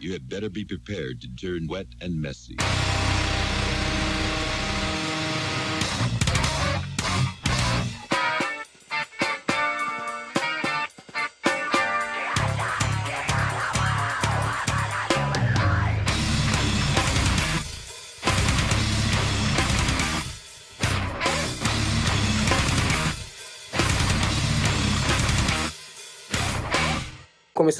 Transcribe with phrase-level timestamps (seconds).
[0.00, 2.56] you had better be prepared to turn wet and messy.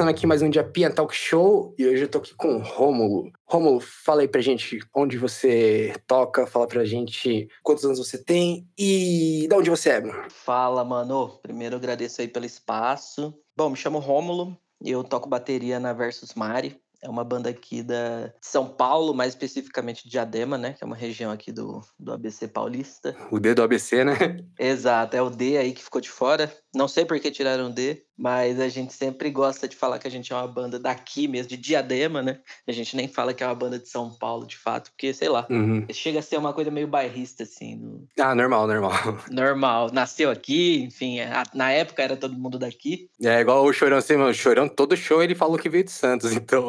[0.00, 2.62] Começando aqui mais um dia Pia Talk Show e hoje eu tô aqui com o
[2.62, 3.30] Rômulo.
[3.44, 8.66] Rômulo, fala aí pra gente onde você toca, fala pra gente quantos anos você tem
[8.78, 10.24] e de onde você é, mano.
[10.30, 11.38] Fala, mano.
[11.42, 13.34] Primeiro eu agradeço aí pelo espaço.
[13.55, 16.80] Bom, me chamo Rômulo, eu toco bateria na Versus Mari.
[17.02, 20.74] É uma banda aqui da São Paulo, mais especificamente de Diadema, né?
[20.74, 23.16] Que é uma região aqui do, do ABC paulista.
[23.30, 24.14] O D do ABC, né?
[24.58, 26.50] Exato, é o D aí que ficou de fora.
[26.74, 30.11] Não sei por que tiraram D, mas a gente sempre gosta de falar que a
[30.11, 32.38] gente é uma banda daqui mesmo, de Diadema, né?
[32.66, 35.28] A gente nem fala que é uma banda de São Paulo, de fato, porque, sei
[35.28, 35.84] lá, Uhum.
[35.92, 37.77] chega a ser uma coisa meio bairrista, assim.
[37.77, 38.92] no- Ah, normal, normal.
[39.31, 43.09] Normal, nasceu aqui, enfim, é, na época era todo mundo daqui.
[43.22, 45.91] É igual o Chorão, assim, mano, o Chorão, todo show ele falou que veio de
[45.91, 46.69] Santos, então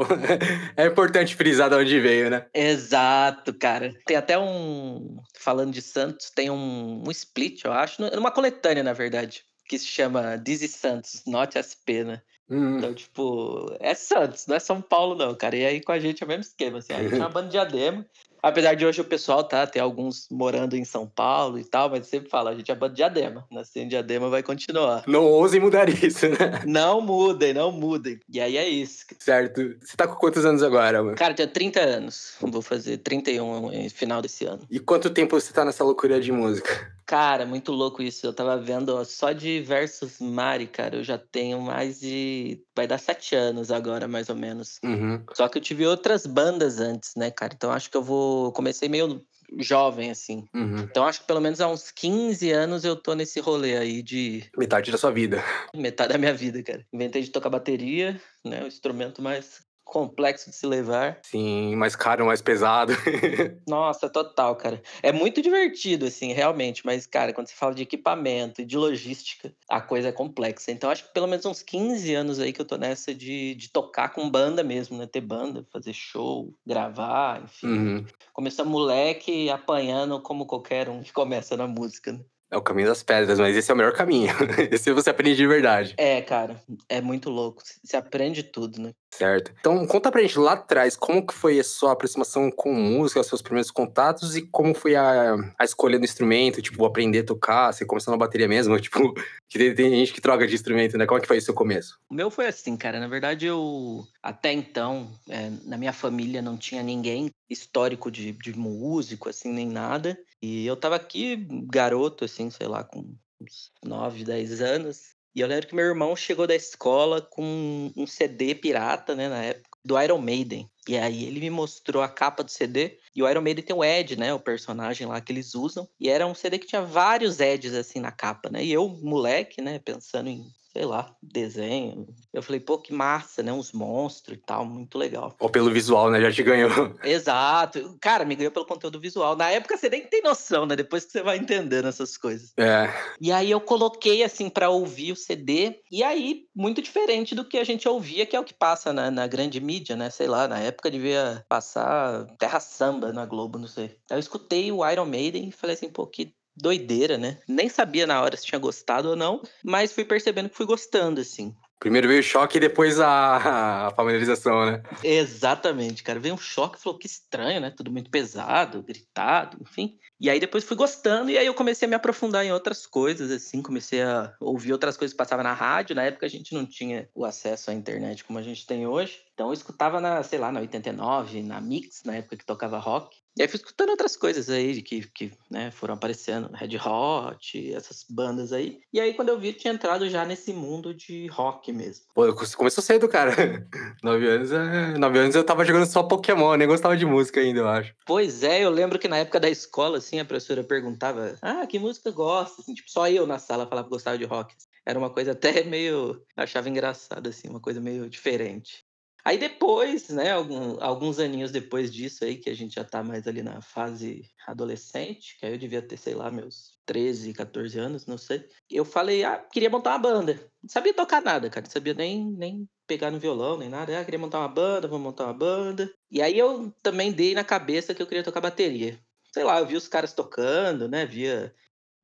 [0.75, 2.45] é importante frisar de onde veio, né?
[2.53, 3.93] Exato, cara.
[4.05, 5.17] Tem até um.
[5.37, 9.87] Falando de Santos, tem um, um split, eu acho, numa coletânea, na verdade, que se
[9.87, 12.21] chama is Santos, Not as Pena.
[12.49, 12.77] Hum.
[12.77, 15.55] Então, tipo, é Santos, não é São Paulo, não, cara.
[15.55, 16.91] E aí com a gente é o mesmo esquema, assim.
[16.91, 18.05] A gente é uma banda de diadema.
[18.41, 19.67] Apesar de hoje o pessoal, tá?
[19.67, 22.93] Tem alguns morando em São Paulo e tal, mas sempre fala, a gente é banda
[22.93, 23.45] de diadema.
[23.51, 25.03] Nasceu em diadema, vai continuar.
[25.07, 26.63] Não ousem mudar isso, né?
[26.65, 28.19] Não mudem, não mudem.
[28.27, 29.05] E aí é isso.
[29.19, 29.75] Certo.
[29.79, 31.15] Você tá com quantos anos agora, mano?
[31.17, 32.35] Cara, eu tenho 30 anos.
[32.41, 34.61] Vou fazer 31 no final desse ano.
[34.69, 36.91] E quanto tempo você tá nessa loucura de música?
[37.11, 38.25] Cara, muito louco isso.
[38.25, 40.95] Eu tava vendo ó, só de Versus Mari, cara.
[40.95, 42.63] Eu já tenho mais de.
[42.75, 44.79] Vai dar sete anos agora, mais ou menos.
[44.83, 45.23] Uhum.
[45.33, 47.53] Só que eu tive outras bandas antes, né, cara?
[47.55, 48.51] Então acho que eu vou.
[48.53, 49.21] Comecei meio
[49.59, 50.45] jovem, assim.
[50.53, 50.79] Uhum.
[50.79, 54.49] Então acho que pelo menos há uns 15 anos eu tô nesse rolê aí de
[54.57, 55.43] Metade da sua vida.
[55.75, 56.85] metade da minha vida, cara.
[56.93, 58.63] Inventei de tocar bateria, né?
[58.63, 61.19] O instrumento mais complexo de se levar.
[61.21, 62.93] Sim, mais caro, mais pesado.
[63.67, 64.81] Nossa, total, cara.
[65.03, 66.85] É muito divertido, assim, realmente.
[66.85, 70.71] Mas, cara, quando você fala de equipamento e de logística, a coisa é complexa.
[70.71, 73.69] Então, acho que pelo menos uns 15 anos aí que eu tô nessa de, de
[73.69, 75.05] tocar com banda mesmo, né?
[75.05, 77.67] Ter banda, fazer show, gravar, enfim.
[77.67, 78.05] Uhum.
[78.31, 82.21] Começar moleque apanhando como qualquer um que começa na música, né?
[82.51, 84.29] É o caminho das pedras, mas esse é o melhor caminho.
[84.69, 85.93] Esse você aprende de verdade.
[85.95, 87.63] É, cara, é muito louco.
[87.81, 88.91] Você aprende tudo, né?
[89.09, 89.53] Certo.
[89.57, 93.27] Então, conta pra gente lá atrás, como que foi a sua aproximação com música, os
[93.27, 97.71] seus primeiros contatos e como foi a, a escolha do instrumento, tipo, aprender a tocar,
[97.71, 99.13] você começou na bateria mesmo, tipo,
[99.47, 101.05] que tem, tem gente que troca de instrumento, né?
[101.05, 101.99] Como é que foi o seu começo?
[102.09, 102.99] O meu foi assim, cara.
[102.99, 108.57] Na verdade, eu até então, é, na minha família não tinha ninguém histórico de, de
[108.57, 110.17] músico, assim, nem nada.
[110.41, 111.35] E eu tava aqui,
[111.65, 115.15] garoto, assim, sei lá, com uns 9, 10 anos.
[115.33, 119.43] E eu lembro que meu irmão chegou da escola com um CD pirata, né, na
[119.43, 120.69] época, do Iron Maiden.
[120.87, 122.99] E aí ele me mostrou a capa do CD.
[123.15, 124.33] E o Iron Maiden tem o Ed, né?
[124.33, 125.87] O personagem lá que eles usam.
[125.99, 128.63] E era um CD que tinha vários Eds assim na capa, né?
[128.63, 132.07] E eu, moleque, né, pensando em, sei lá, desenho.
[132.33, 133.51] Eu falei, pô, que massa, né?
[133.51, 135.35] Uns monstros e tal, muito legal.
[135.39, 136.21] Ou pelo visual, né?
[136.21, 136.95] Já te ganhou.
[137.03, 137.97] Exato.
[137.99, 139.35] Cara, me ganhou pelo conteúdo visual.
[139.35, 140.75] Na época você nem tem noção, né?
[140.75, 142.53] Depois que você vai entendendo essas coisas.
[142.57, 142.89] É.
[143.19, 147.57] E aí eu coloquei assim pra ouvir o CD, e aí muito diferente do que
[147.57, 150.09] a gente ouvia, que é o que passa na, na grande mídia, né?
[150.09, 153.97] Sei lá, na época devia passar Terra Samba na Globo, não sei.
[154.09, 157.37] Aí eu escutei o Iron Maiden e falei assim, pô, que doideira, né?
[157.47, 161.21] Nem sabia na hora se tinha gostado ou não, mas fui percebendo que fui gostando,
[161.21, 161.55] assim.
[161.81, 164.83] Primeiro veio o choque e depois a, a familiarização, né?
[165.03, 166.19] Exatamente, cara.
[166.19, 167.73] Veio um choque, falou que estranho, né?
[167.75, 169.97] Tudo muito pesado, gritado, enfim.
[170.19, 173.31] E aí depois fui gostando, e aí eu comecei a me aprofundar em outras coisas,
[173.31, 175.95] assim, comecei a ouvir outras coisas que passavam na rádio.
[175.95, 179.17] Na época a gente não tinha o acesso à internet como a gente tem hoje.
[179.33, 183.17] Então eu escutava na, sei lá, na 89, na Mix, na época que tocava rock.
[183.37, 188.05] E aí fui escutando outras coisas aí que, que né, foram aparecendo, Red Hot, essas
[188.09, 188.79] bandas aí.
[188.91, 192.05] E aí quando eu vi, eu tinha entrado já nesse mundo de rock mesmo.
[192.13, 193.31] Pô, começou cedo, cara.
[194.03, 194.97] Nove anos, é...
[194.97, 197.95] Nove anos eu tava jogando só Pokémon, nem gostava de música ainda, eu acho.
[198.05, 201.79] Pois é, eu lembro que na época da escola, assim, a professora perguntava, ah, que
[201.79, 202.61] música gosta?
[202.61, 204.53] Assim, tipo, só eu na sala falava que gostava de rock.
[204.85, 206.21] Era uma coisa até meio.
[206.35, 208.83] Eu achava engraçado, assim, uma coisa meio diferente.
[209.23, 210.31] Aí depois, né,
[210.79, 215.37] alguns aninhos depois disso aí, que a gente já tá mais ali na fase adolescente,
[215.39, 218.45] que aí eu devia ter, sei lá, meus 13, 14 anos, não sei.
[218.69, 220.33] Eu falei, ah, queria montar uma banda.
[220.61, 221.65] Não sabia tocar nada, cara.
[221.65, 223.99] Não sabia nem, nem pegar no violão, nem nada.
[223.99, 225.91] Ah, queria montar uma banda, vou montar uma banda.
[226.09, 228.99] E aí eu também dei na cabeça que eu queria tocar bateria.
[229.33, 231.05] Sei lá, eu vi os caras tocando, né?
[231.05, 231.53] Via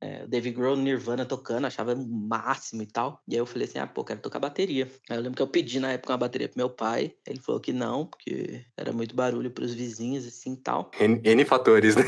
[0.00, 3.20] é, o Dave Grohl Nirvana tocando, achava o máximo e tal.
[3.26, 4.90] E aí eu falei assim, ah, pô, quero tocar bateria.
[5.08, 7.60] Aí eu lembro que eu pedi na época uma bateria pro meu pai, ele falou
[7.60, 10.90] que não, porque era muito barulho pros vizinhos, assim, e tal.
[11.00, 12.04] N, N fatores, né?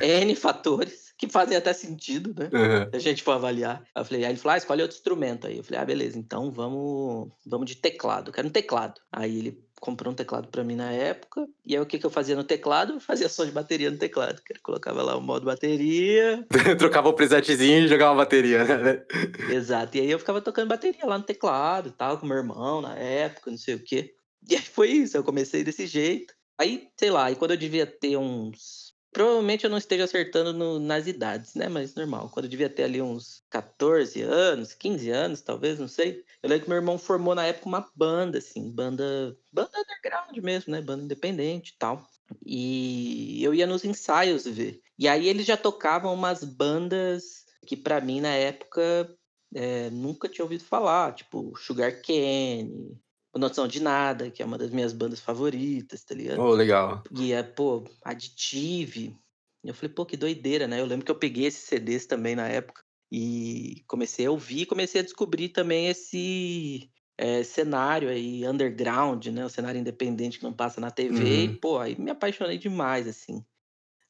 [0.00, 2.48] N fatores, que fazem até sentido, né?
[2.52, 2.90] Uhum.
[2.90, 3.82] Se a gente for avaliar.
[3.94, 5.58] Aí eu falei, aí ele falou, ah, escolhe outro instrumento aí.
[5.58, 9.00] Eu falei, ah, beleza, então vamos, vamos de teclado, quero um teclado.
[9.12, 11.48] Aí ele comprou um teclado para mim na época.
[11.64, 12.92] E aí o que, que eu fazia no teclado?
[12.92, 14.40] Eu fazia som de bateria no teclado.
[14.48, 16.46] Eu colocava lá o modo bateria.
[16.78, 19.02] Trocava o presetezinho e jogava bateria, né?
[19.50, 19.96] Exato.
[19.96, 23.50] E aí eu ficava tocando bateria lá no teclado tal, com meu irmão na época,
[23.50, 24.14] não sei o quê.
[24.48, 26.32] E aí foi isso, eu comecei desse jeito.
[26.58, 30.78] Aí, sei lá, e quando eu devia ter uns Provavelmente eu não esteja acertando no,
[30.78, 31.68] nas idades, né?
[31.68, 32.30] Mas normal.
[32.30, 36.24] Quando eu devia ter ali uns 14 anos, 15 anos, talvez, não sei.
[36.42, 39.36] Eu lembro que meu irmão formou na época uma banda, assim, banda.
[39.52, 40.80] Banda underground mesmo, né?
[40.80, 42.08] Banda independente e tal.
[42.46, 44.80] E eu ia nos ensaios ver.
[44.98, 49.12] E aí eles já tocavam umas bandas que, para mim, na época,
[49.54, 52.96] é, nunca tinha ouvido falar, tipo Sugar Cane,
[53.38, 56.40] Noção de Nada, que é uma das minhas bandas favoritas, tá ligado?
[56.40, 57.02] Oh, legal.
[57.12, 59.16] E é, pô, Additive.
[59.62, 60.80] Eu falei, pô, que doideira, né?
[60.80, 62.82] Eu lembro que eu peguei esses CDs também na época
[63.12, 69.44] e comecei a ouvir, comecei a descobrir também esse é, cenário aí, underground, né?
[69.44, 71.18] O cenário independente que não passa na TV.
[71.18, 71.26] Uhum.
[71.26, 73.44] E, pô, aí me apaixonei demais, assim.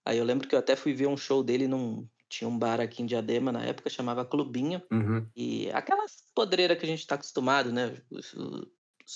[0.05, 2.07] Aí eu lembro que eu até fui ver um show dele num.
[2.29, 4.85] Tinha um bar aqui em Diadema na época, chamava Clubinha.
[4.93, 5.27] Uhum.
[5.35, 8.01] E aquelas podreiras que a gente tá acostumado, né?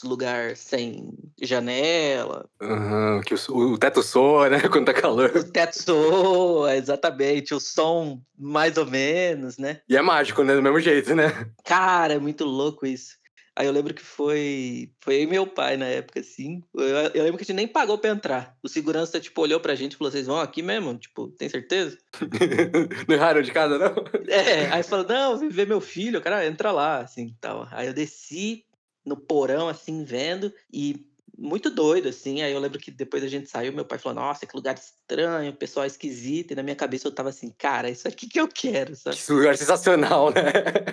[0.03, 1.09] Lugar sem
[1.41, 2.49] janela.
[2.61, 4.61] Uhum, que o, o, teto soa, né?
[4.69, 5.31] Quando tá calor.
[5.37, 7.55] O teto soa, exatamente.
[7.55, 9.81] O som, mais ou menos, né?
[9.89, 10.55] E é mágico, né?
[10.55, 11.49] Do mesmo jeito, né?
[11.65, 13.17] Cara, é muito louco isso.
[13.57, 16.61] Aí eu lembro que foi foi aí meu pai na época, assim.
[16.75, 18.57] Eu, eu, lembro que a gente nem pagou pra entrar.
[18.61, 20.97] O segurança, tipo, olhou pra gente e falou: vocês vão aqui mesmo?
[20.99, 21.97] Tipo, tem certeza?
[23.07, 23.95] não erraram de casa, não?
[24.27, 27.69] É, aí falou: não, ver meu filho, cara, entra lá, assim tal.
[27.71, 28.65] Aí eu desci,
[29.05, 31.07] no porão, assim, vendo, e
[31.37, 32.43] muito doido, assim.
[32.43, 35.53] Aí eu lembro que depois a gente saiu, meu pai falou: Nossa, que lugar estranho,
[35.53, 36.53] pessoal esquisito.
[36.53, 39.17] E na minha cabeça eu tava assim: Cara, isso aqui que eu quero, sabe?
[39.17, 40.53] Que lugar sensacional, né?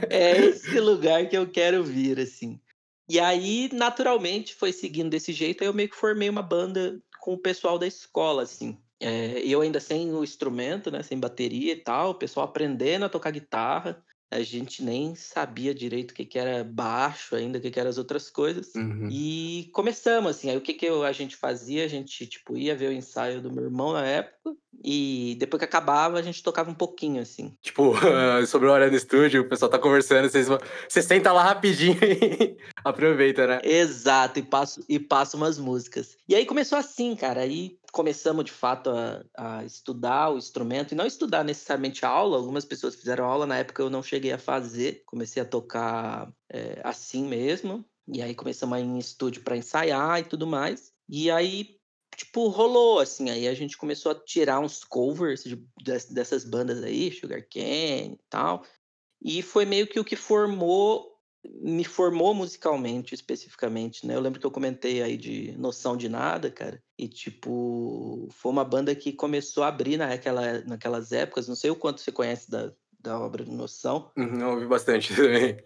[0.09, 2.59] É esse lugar que eu quero vir, assim.
[3.07, 5.61] E aí, naturalmente, foi seguindo desse jeito.
[5.61, 8.77] Aí eu meio que formei uma banda com o pessoal da escola, assim.
[8.99, 11.03] É, eu ainda sem o instrumento, né?
[11.03, 16.11] Sem bateria e tal, o pessoal aprendendo a tocar guitarra a gente nem sabia direito
[16.11, 18.73] o que, que era baixo ainda, o que, que eram as outras coisas.
[18.73, 19.09] Uhum.
[19.11, 20.49] E começamos, assim.
[20.49, 21.83] Aí o que, que eu, a gente fazia?
[21.83, 24.55] A gente, tipo, ia ver o ensaio do meu irmão na época.
[24.83, 27.53] E depois que acabava, a gente tocava um pouquinho, assim.
[27.61, 27.93] Tipo,
[28.47, 30.47] sobre a hora do estúdio, o pessoal tá conversando, vocês.
[30.87, 32.55] Você senta lá rapidinho e
[32.85, 33.59] aproveita, né?
[33.63, 36.17] Exato, e passa, e passa umas músicas.
[36.27, 37.41] E aí começou assim, cara.
[37.41, 42.37] Aí começamos de fato a, a, estudar o instrumento e não estudar necessariamente aula.
[42.37, 45.03] Algumas pessoas fizeram aula na época eu não cheguei a fazer.
[45.05, 47.85] Comecei a tocar é, assim mesmo.
[48.07, 50.93] E aí começamos a ir em estúdio para ensaiar e tudo mais.
[51.07, 51.77] E aí
[52.15, 53.29] tipo rolou assim.
[53.29, 55.55] Aí a gente começou a tirar uns covers de,
[56.09, 58.65] dessas bandas aí, Sugar Cane e tal.
[59.21, 61.10] E foi meio que o que formou
[61.43, 64.15] me formou musicalmente, especificamente, né?
[64.15, 66.81] Eu lembro que eu comentei aí de Noção de Nada, cara.
[66.97, 71.47] E, tipo, foi uma banda que começou a abrir naquela, naquelas épocas.
[71.47, 74.11] Não sei o quanto você conhece da, da obra de Noção.
[74.15, 75.57] Uhum, ouvi bastante também.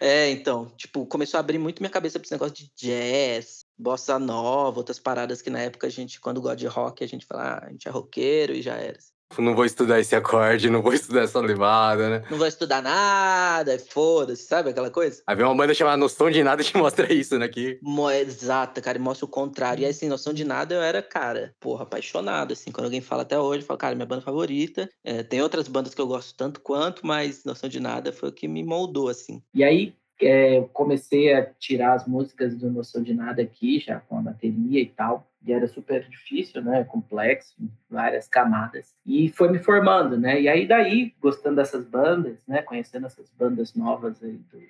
[0.00, 4.18] É, então, tipo, começou a abrir muito minha cabeça pra esse negócio de jazz, bossa
[4.18, 7.42] nova, outras paradas que na época a gente, quando gosta de rock, a gente fala,
[7.42, 8.98] ah, a gente é roqueiro e já era.
[9.38, 12.24] Não vou estudar esse acorde, não vou estudar essa levada, né?
[12.30, 15.22] Não vou estudar nada, foda-se, sabe aquela coisa?
[15.26, 17.48] Aí vem uma banda chamada Noção de Nada que mostra isso, né?
[17.48, 17.78] Que...
[18.20, 19.82] Exata, cara, e mostra o contrário.
[19.82, 22.70] E assim, Noção de Nada eu era, cara, porra, apaixonado, assim.
[22.70, 24.88] Quando alguém fala até hoje, eu falo, cara, minha banda favorita.
[25.04, 28.32] É, tem outras bandas que eu gosto tanto quanto, mas Noção de Nada foi o
[28.32, 29.42] que me moldou, assim.
[29.54, 34.18] E aí, é, comecei a tirar as músicas do Noção de Nada aqui, já com
[34.18, 37.56] a bateria e tal e era super difícil, né, complexo,
[37.90, 43.06] várias camadas, e foi me formando, né, e aí daí, gostando dessas bandas, né, conhecendo
[43.06, 44.60] essas bandas novas aí do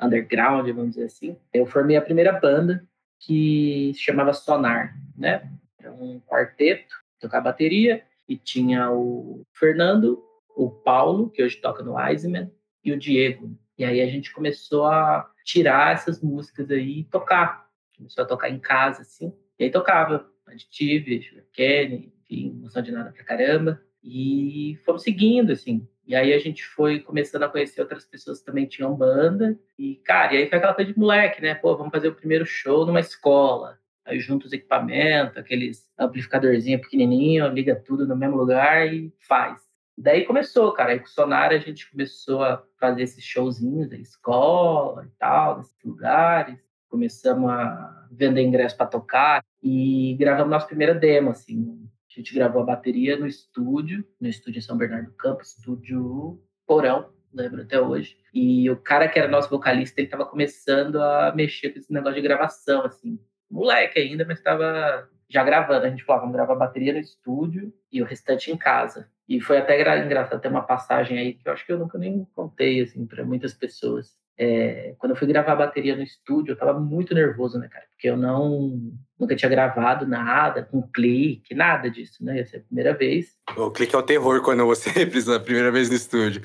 [0.00, 2.86] underground, vamos dizer assim, eu formei a primeira banda
[3.18, 10.22] que se chamava Sonar, né, era um quarteto, tocar bateria, e tinha o Fernando,
[10.54, 12.52] o Paulo, que hoje toca no Eisenman,
[12.84, 17.68] e o Diego, e aí a gente começou a tirar essas músicas aí e tocar,
[17.96, 19.32] começou a tocar em casa, assim.
[19.58, 23.80] E aí tocava Additive, Kenny, enfim, noção de nada pra caramba.
[24.02, 25.86] E fomos seguindo, assim.
[26.06, 29.58] E aí a gente foi começando a conhecer outras pessoas que também tinham banda.
[29.78, 31.54] E, cara, e aí foi aquela coisa de moleque, né?
[31.54, 33.78] Pô, vamos fazer o primeiro show numa escola.
[34.06, 39.60] Aí junta os equipamentos, aqueles amplificadorzinho pequenininho, liga tudo no mesmo lugar e faz.
[39.98, 40.92] Daí começou, cara.
[40.92, 45.58] Aí com o Sonar a gente começou a fazer esses showzinhos da escola e tal,
[45.58, 46.58] nesses lugares.
[46.88, 51.88] Começamos a vender ingresso para tocar e gravamos nossa primeira demo, assim.
[52.10, 57.10] A gente gravou a bateria no estúdio, no estúdio São Bernardo do Campo, estúdio Porão,
[57.32, 58.16] lembro até hoje.
[58.32, 62.16] E o cara que era nosso vocalista, ele estava começando a mexer com esse negócio
[62.16, 63.18] de gravação, assim.
[63.50, 65.86] Moleque ainda, mas estava já gravando.
[65.86, 69.10] A gente falou, ah, vamos gravar a bateria no estúdio e o restante em casa.
[69.28, 72.24] E foi até engraçado ter uma passagem aí que eu acho que eu nunca nem
[72.34, 74.16] contei, assim, para muitas pessoas.
[74.40, 77.84] É, quando eu fui gravar a bateria no estúdio, eu tava muito nervoso, né, cara?
[77.90, 82.36] Porque eu não nunca tinha gravado nada, com clique, nada disso, né?
[82.36, 83.36] Ia ser a primeira vez.
[83.56, 86.42] O clique é o terror quando você precisa a primeira vez no estúdio.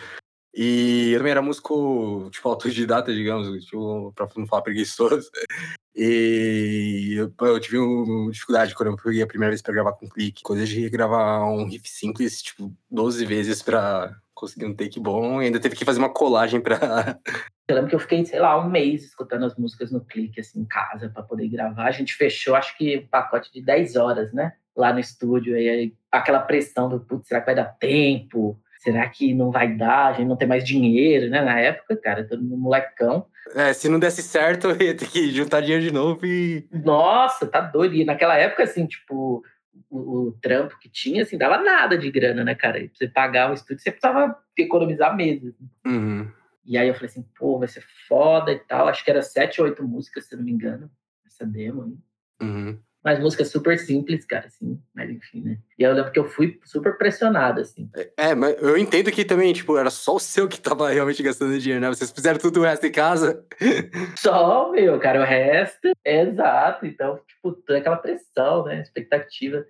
[0.56, 5.30] E eu também era músico, tipo, autodidata, digamos, tipo, pra não falar preguiçoso.
[5.96, 10.10] E eu, eu tive uma dificuldade quando eu peguei a primeira vez pra gravar com
[10.10, 10.42] clique.
[10.42, 15.42] Coisa de gravar um riff simples, tipo, 12 vezes pra conseguir um take bom.
[15.42, 16.78] E ainda teve que fazer uma colagem pra.
[17.66, 20.60] Eu lembro que eu fiquei, sei lá, um mês escutando as músicas no clique, assim,
[20.60, 21.86] em casa, pra poder gravar.
[21.86, 24.52] A gente fechou, acho que um pacote de 10 horas, né?
[24.76, 25.58] Lá no estúdio.
[25.58, 28.60] E aí, aquela pressão do, putz, será que vai dar tempo?
[28.84, 30.08] será que não vai dar?
[30.08, 31.42] A gente não tem mais dinheiro, né?
[31.42, 33.26] Na época, cara, todo mundo molecão.
[33.56, 36.68] É, se não desse certo, eu ia ter que juntar dinheiro de novo e.
[36.72, 37.96] Nossa, tá doido.
[37.96, 39.42] E naquela época, assim, tipo,
[39.89, 42.80] o, o, trampo que tinha, assim, dava nada de grana, né, cara?
[42.80, 45.53] E pra você pagar um estúdio, você precisava economizar mesmo.
[45.86, 46.30] Uhum.
[46.65, 48.88] E aí eu falei assim, pô, vai ser foda e tal.
[48.88, 50.89] Acho que era sete ou oito músicas, se não me engano,
[51.25, 52.48] essa demo aí.
[52.48, 52.80] Uhum.
[53.03, 55.57] Mas música super simples, cara, assim, mas enfim, né?
[55.77, 57.89] E eu lembro que eu fui super pressionado, assim.
[58.15, 61.60] É, mas eu entendo que também, tipo, era só o seu que tava realmente gastando
[61.60, 61.89] dinheiro, né?
[61.89, 63.45] Vocês fizeram tudo o resto em casa.
[64.17, 66.86] Só, meu, cara, o resto, é exato.
[66.86, 68.81] Então, tipo, toda aquela pressão, né?
[68.81, 69.65] Expectativa.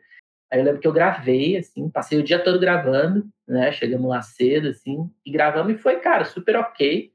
[0.51, 3.71] Aí eu lembro que eu gravei, assim, passei o dia todo gravando, né?
[3.71, 7.11] Chegamos lá cedo, assim, e gravamos e foi, cara, super ok.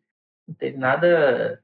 [0.48, 1.58] Não teve nada é,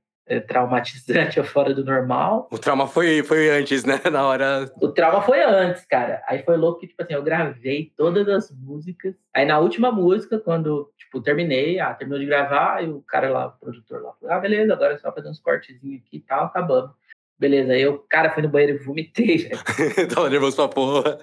[0.48, 2.48] traumatizante ou fora do normal.
[2.50, 4.00] O trauma foi, foi antes, né?
[4.10, 4.70] Na hora.
[4.80, 6.22] O trauma foi antes, cara.
[6.28, 9.14] Aí foi louco que, tipo assim, eu gravei todas as músicas.
[9.34, 13.46] Aí na última música, quando, tipo, terminei, ah, terminou de gravar, e o cara lá,
[13.48, 16.46] o produtor lá, falou: ah, beleza, agora é só fazer uns cortezinhos aqui e tal,
[16.46, 16.90] acabamos.
[17.38, 20.08] Beleza, aí eu, cara, fui no banheiro e vomitei, velho.
[20.08, 21.18] tava nervoso pra porra.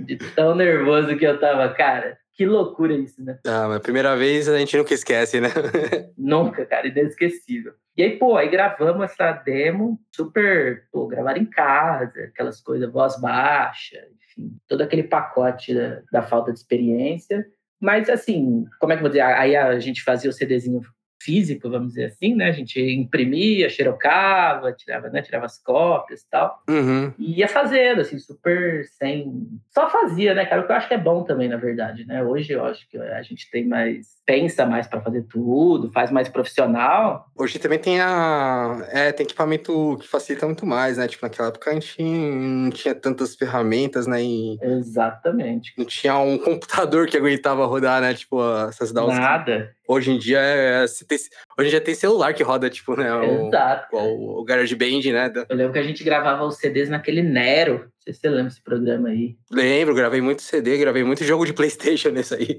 [0.00, 2.18] De tão nervoso que eu tava, cara.
[2.34, 3.38] Que loucura isso, né?
[3.46, 5.48] Ah, mas a primeira vez a gente nunca esquece, né?
[6.16, 7.74] nunca, cara, inesquecível.
[7.96, 13.20] E aí, pô, aí gravamos essa demo super, pô, gravar em casa, aquelas coisas, voz
[13.20, 17.46] baixa, enfim, todo aquele pacote da, da falta de experiência.
[17.78, 19.22] Mas, assim, como é que eu vou dizer?
[19.22, 20.80] Aí a gente fazia o CDzinho
[21.22, 22.48] físico, vamos dizer assim, né?
[22.48, 25.22] A gente imprimia, xerocava, tirava, né?
[25.22, 26.62] Tirava as cópias e tal.
[26.68, 27.12] Uhum.
[27.18, 29.48] E ia fazendo, assim, super sem...
[29.70, 30.62] Só fazia, né, cara?
[30.62, 32.22] O que eu acho que é bom também, na verdade, né?
[32.22, 34.20] Hoje eu acho que a gente tem mais...
[34.24, 37.26] Pensa mais para fazer tudo, faz mais profissional.
[37.36, 38.86] Hoje também tem a...
[38.90, 41.08] É, tem equipamento que facilita muito mais, né?
[41.08, 44.22] Tipo, naquela época a gente não tinha tantas ferramentas, né?
[44.22, 44.58] E...
[44.62, 45.72] Exatamente.
[45.76, 48.14] Não tinha um computador que aguentava rodar, né?
[48.14, 49.18] Tipo, essas DAOs.
[49.18, 49.74] Nada.
[49.88, 51.28] Hoje em dia, é, tem,
[51.58, 53.12] hoje dia tem celular que roda, tipo, né?
[53.14, 53.96] O, Exato.
[53.96, 55.32] O, o GarageBand, né?
[55.48, 57.80] Eu lembro que a gente gravava os CDs naquele Nero.
[57.80, 59.36] Não sei se você lembra desse programa aí.
[59.50, 62.58] Lembro, gravei muito CD, gravei muito jogo de Playstation nesse aí.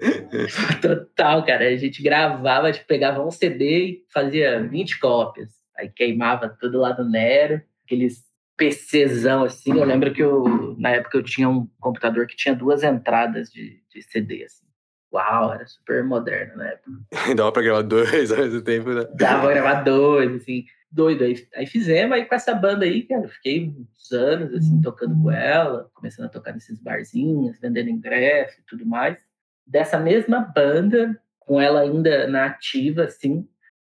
[0.80, 1.68] Total, cara.
[1.68, 5.50] A gente gravava, tipo, pegava um CD e fazia 20 cópias.
[5.76, 7.60] Aí queimava tudo lá no Nero.
[7.84, 8.22] Aqueles
[8.56, 9.76] PCzão assim.
[9.76, 13.82] Eu lembro que eu, na época eu tinha um computador que tinha duas entradas de,
[13.92, 14.64] de CD, assim.
[15.12, 16.90] Uau, era super moderno na época.
[17.36, 19.06] Dava pra gravar dois ao mesmo tempo, né?
[19.14, 21.24] Dava pra gravar dois, assim, doido.
[21.24, 25.30] Aí, aí fizemos, aí com essa banda aí, cara, fiquei muitos anos, assim, tocando com
[25.30, 29.18] ela, começando a tocar nesses barzinhos, vendendo ingresso e tudo mais.
[29.66, 33.46] Dessa mesma banda, com ela ainda na ativa, assim,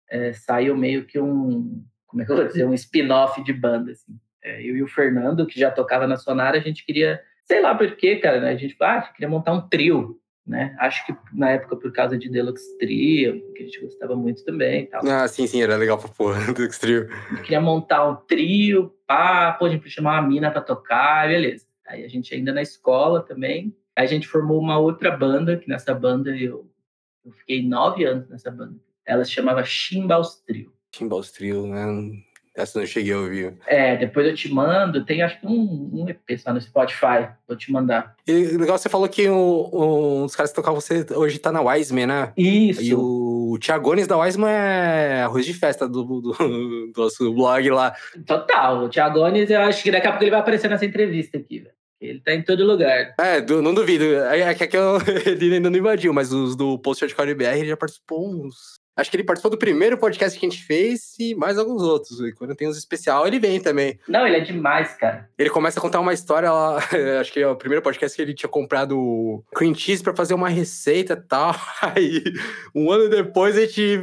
[0.08, 3.90] é, saiu meio que um, como é que eu vou dizer, um spin-off de banda,
[3.90, 4.18] assim.
[4.42, 7.74] É, eu e o Fernando, que já tocava na Sonara, a gente queria, sei lá
[7.74, 8.50] por quê, cara, né?
[8.50, 10.74] A gente, ah, a gente queria montar um trio né?
[10.78, 14.86] Acho que na época por causa de Deluxe Trio, que a gente gostava muito também
[14.86, 15.06] tal.
[15.06, 17.08] Ah, sim, sim, era legal pra porra, Deluxe Trio.
[17.42, 21.66] queria montar um trio, pá, pô, a gente chamar uma mina pra tocar, beleza.
[21.86, 25.68] Aí a gente ainda na escola também, aí a gente formou uma outra banda, que
[25.68, 26.70] nessa banda eu,
[27.24, 28.76] eu fiquei nove anos nessa banda.
[29.04, 30.72] Ela se chamava Chimbaus Trio.
[30.94, 31.84] Chimbaus Trio, né?
[32.58, 33.54] Essa não cheguei a ouvir.
[33.68, 35.04] É, depois eu te mando.
[35.04, 37.28] Tem acho que um, um EP só no Spotify.
[37.46, 38.16] Vou te mandar.
[38.26, 39.36] E legal, você falou que o,
[39.72, 42.32] o, os caras que tocavam você hoje tá na Wiseman, né?
[42.36, 42.82] Isso.
[42.82, 47.94] E o Thiagones da Wiseman é arroz de festa do, do, do nosso blog lá.
[48.26, 48.84] Total.
[48.84, 51.78] O Thiagones, eu acho que daqui a pouco ele vai aparecer nessa entrevista aqui, velho.
[52.00, 53.14] Ele tá em todo lugar.
[53.18, 54.04] É, do, não duvido.
[54.04, 57.68] É, é que eu, ele ainda não invadiu, mas os do Post Hardcore BR ele
[57.68, 58.77] já participou uns.
[58.98, 62.18] Acho que ele participou do primeiro podcast que a gente fez e mais alguns outros.
[62.20, 63.96] E quando tem uns especial, ele vem também.
[64.08, 65.30] Não, ele é demais, cara.
[65.38, 66.78] Ele começa a contar uma história lá.
[67.20, 70.48] Acho que é o primeiro podcast que ele tinha comprado cream cheese pra fazer uma
[70.48, 71.54] receita e tal.
[71.80, 72.24] Aí,
[72.74, 74.00] um ano depois, a gente.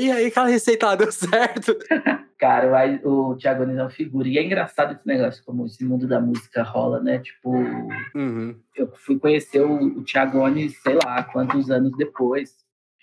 [0.00, 1.76] E aí, aquela receita lá deu certo.
[2.36, 4.26] Cara, o, o Thiago Nunes é uma figura.
[4.26, 7.18] E é engraçado esse negócio, como esse mundo da música rola, né?
[7.18, 7.52] Tipo,
[8.14, 8.56] Uhum.
[8.74, 12.54] eu fui conhecer o, o Thiago Nunes, sei lá, quantos anos depois,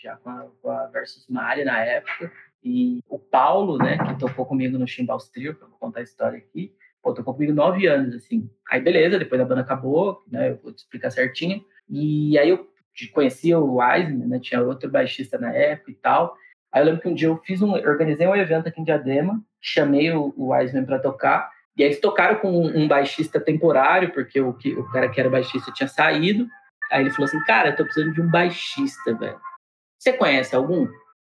[0.08, 2.32] já com a, com a Versus Mari na época.
[2.64, 6.38] E o Paulo, né, que tocou comigo no Chimbals Trio, pra eu contar a história
[6.38, 8.50] aqui, pô, tocou comigo nove anos, assim.
[8.70, 11.64] Aí, beleza, depois a banda acabou, né, eu vou te explicar certinho.
[11.90, 12.68] E aí eu
[13.14, 16.36] conhecia o Wiseman, né, tinha outro baixista na época e tal.
[16.72, 19.42] Aí eu lembro que um dia eu fiz um, organizei um evento aqui em Diadema,
[19.62, 24.12] chamei o, o Wiseman para tocar, e aí eles tocaram com um, um baixista temporário,
[24.12, 26.48] porque o, que, o cara que era baixista tinha saído.
[26.92, 29.40] Aí ele falou assim, cara, eu tô precisando de um baixista, velho.
[29.98, 30.88] Você conhece algum?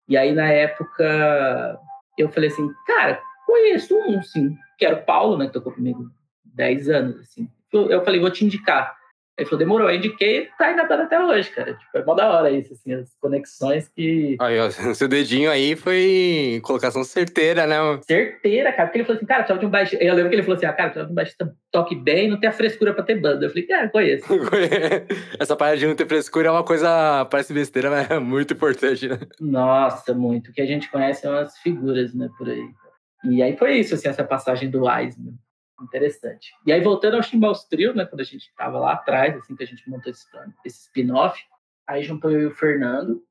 [0.09, 1.79] E aí, na época,
[2.17, 4.57] eu falei assim, cara, conheço um, sim.
[4.79, 6.11] Que era o Paulo, né, que tocou comigo
[6.45, 7.49] 10 anos, assim.
[7.73, 8.97] Eu falei, vou te indicar.
[9.39, 9.91] Ele falou, demorou.
[9.91, 11.75] Eu indiquei, tá aí na banda até hoje, cara.
[11.75, 14.37] Tipo, é mó da hora isso, assim, as conexões que...
[14.41, 17.77] Aí, ó, seu dedinho aí foi colocação certeira, né?
[18.07, 18.87] Certeira, cara.
[18.87, 20.03] Porque ele falou assim, cara, precisava de um baixista...
[20.03, 22.41] Eu lembro que ele falou assim, ah, cara, precisava de um baixista toque bem não
[22.41, 23.45] tem a frescura pra ter banda.
[23.45, 24.25] Eu falei, cara, conheço.
[25.39, 29.07] Essa parada de não ter frescura é uma coisa, parece besteira, mas é muito importante,
[29.07, 29.19] né?
[29.39, 30.51] Nossa, muito.
[30.51, 32.67] O que a gente conhece são as figuras, né, por aí.
[33.25, 35.35] E aí foi isso, assim, essa passagem do Wiseman
[35.85, 36.53] interessante.
[36.65, 39.63] E aí, voltando ao Chimbals Trio, né, quando a gente estava lá atrás, assim, que
[39.63, 40.27] a gente montou esse,
[40.65, 41.41] esse spin-off,
[41.87, 43.23] aí juntou eu e o Fernando,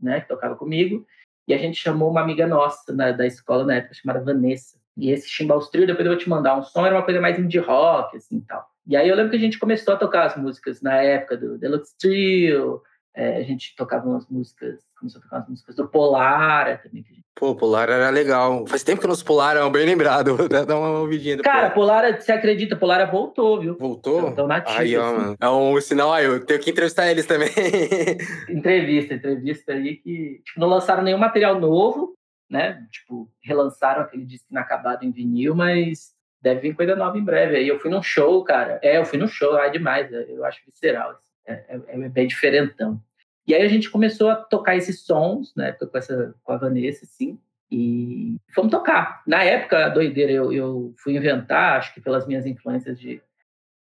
[0.00, 1.06] né, que tocava comigo,
[1.46, 4.78] e a gente chamou uma amiga nossa na, da escola na época, chamada Vanessa.
[4.96, 7.38] E esse Chimbals Trio, depois eu vou te mandar um som, era uma coisa mais
[7.38, 8.66] indie rock, assim, tal.
[8.86, 11.58] E aí eu lembro que a gente começou a tocar as músicas na época do
[11.58, 12.82] Deluxe Trio,
[13.16, 17.02] é, a gente tocava umas músicas, começou a tocar umas músicas do Polar também.
[17.02, 17.24] Que a gente...
[17.34, 18.66] Pô, Polar era legal.
[18.66, 20.36] Faz tempo que nos Polar, é bem lembrado.
[20.66, 21.38] Dá uma ouvidinha.
[21.38, 23.76] Cara, Polara, você acredita, Polara voltou, viu?
[23.78, 24.28] Voltou?
[24.28, 25.16] Então, nativo, aí, ó, assim.
[25.16, 25.36] mano.
[25.40, 27.50] É um sinal aí, eu tenho que entrevistar eles também.
[28.50, 32.16] entrevista, entrevista aí que tipo, não lançaram nenhum material novo,
[32.50, 32.84] né?
[32.90, 37.56] Tipo, relançaram aquele disco inacabado em vinil, mas deve vir coisa nova em breve.
[37.56, 38.80] Aí eu fui num show, cara.
[38.82, 40.12] É, eu fui num show, é demais.
[40.12, 41.16] Eu acho visceral.
[41.46, 43.00] É, é, é, bem diferentão.
[43.46, 47.04] E aí a gente começou a tocar esses sons, né, com, essa, com a Vanessa,
[47.04, 47.38] assim,
[47.70, 49.22] e fomos tocar.
[49.26, 53.20] Na época, doideira, eu, eu fui inventar, acho que pelas minhas influências de,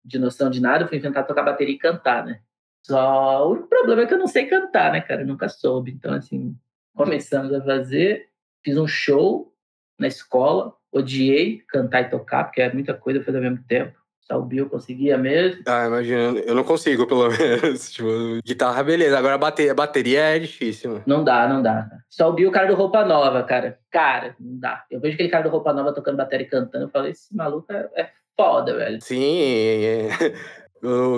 [0.03, 2.41] de noção de nada, eu fui inventar tocar bateria e cantar, né.
[2.85, 5.91] Só o problema é que eu não sei cantar, né, cara, eu nunca soube.
[5.91, 6.57] Então, assim,
[6.93, 8.29] começamos a fazer,
[8.61, 9.53] fiz um show
[9.97, 13.97] na escola, odiei cantar e tocar, porque é muita coisa fazer ao mesmo tempo.
[14.25, 15.61] Só o Bill conseguia mesmo.
[15.67, 16.39] Ah, imagina.
[16.39, 17.91] Eu não consigo, pelo menos.
[17.91, 18.07] tipo,
[18.45, 19.17] guitarra, beleza.
[19.17, 20.91] Agora bateria, bateria é difícil.
[20.91, 21.03] Mano.
[21.05, 21.89] Não dá, não dá.
[22.09, 23.77] Só o Bill, o cara do Roupa Nova, cara.
[23.91, 24.83] Cara, não dá.
[24.89, 26.85] Eu vejo aquele cara do Roupa Nova tocando bateria e cantando.
[26.85, 29.01] Eu falo, esse maluco é, é foda, velho.
[29.01, 30.09] Sim, é...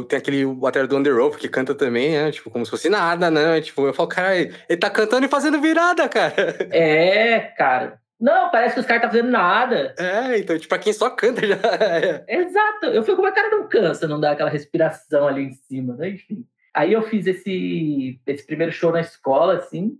[0.08, 2.32] Tem aquele bateria do Underoath que canta também, né?
[2.32, 3.60] Tipo, como se fosse nada, né?
[3.62, 6.34] Tipo, eu falo, cara, ele tá cantando e fazendo virada, cara.
[6.70, 8.00] É, cara.
[8.20, 9.94] Não, parece que os caras tá fazendo nada.
[10.00, 11.56] É, então, tipo, pra quem só canta já.
[12.28, 12.86] Exato.
[12.88, 16.10] Eu fico, como a cara não cansa, não dá aquela respiração ali em cima, né?
[16.10, 16.48] Enfim.
[16.74, 19.98] Aí eu fiz esse, esse primeiro show na escola, assim,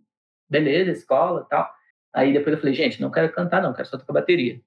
[0.50, 1.70] beleza, escola e tal.
[2.14, 4.62] Aí depois eu falei, gente, não quero cantar, não, quero só tocar bateria.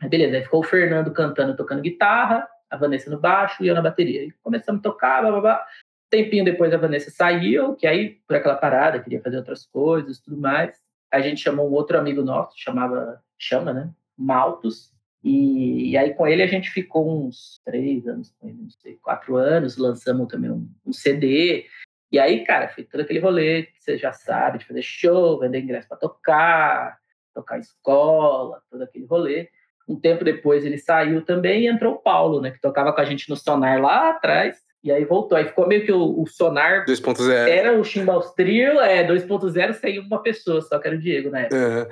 [0.00, 3.74] Aí beleza, aí ficou o Fernando cantando, tocando guitarra, a Vanessa no baixo e eu
[3.74, 4.22] na bateria.
[4.22, 5.66] Aí começamos a tocar, blá blá blá.
[6.10, 10.36] Tempinho depois a Vanessa saiu, que aí, por aquela parada, queria fazer outras coisas tudo
[10.36, 10.83] mais
[11.14, 13.90] a gente chamou um outro amigo nosso, chamava, chama, né?
[14.16, 14.92] Maltos.
[15.22, 19.78] E, e, aí com ele a gente ficou uns três anos não sei, quatro anos,
[19.78, 21.66] lançamos também um, um, CD.
[22.12, 25.60] E aí, cara, foi todo aquele rolê que você já sabe, de fazer show, vender
[25.60, 26.98] ingresso para tocar,
[27.32, 29.48] tocar escola, todo aquele rolê.
[29.88, 32.50] Um tempo depois ele saiu também e entrou o Paulo, né?
[32.50, 34.62] Que tocava com a gente no Sonar lá atrás.
[34.84, 35.38] E aí voltou.
[35.38, 37.30] Aí ficou meio que o, o Sonar 2.0.
[37.48, 41.40] era o Chimbals Trio, é 2.0 sem uma pessoa, só que era o Diego na
[41.40, 41.56] época.
[41.56, 41.86] Uhum.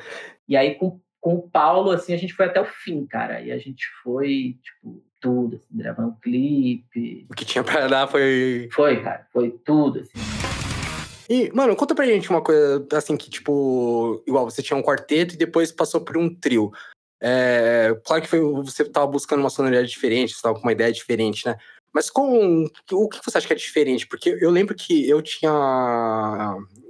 [0.47, 3.41] E aí com, com o Paulo, assim, a gente foi até o fim, cara.
[3.41, 7.27] E a gente foi, tipo, tudo, assim, gravando um clipe.
[7.31, 8.69] O que tinha pra dar foi.
[8.71, 10.13] Foi, cara, foi tudo, assim.
[11.31, 15.35] E, mano, conta pra gente uma coisa, assim, que, tipo, igual você tinha um quarteto
[15.35, 16.71] e depois passou por um trio.
[17.23, 20.93] É, claro que foi, você estava buscando uma sonoridade diferente, você estava com uma ideia
[20.93, 21.57] diferente, né?
[21.93, 24.07] Mas com o que você acha que é diferente?
[24.07, 25.51] Porque eu lembro que eu tinha.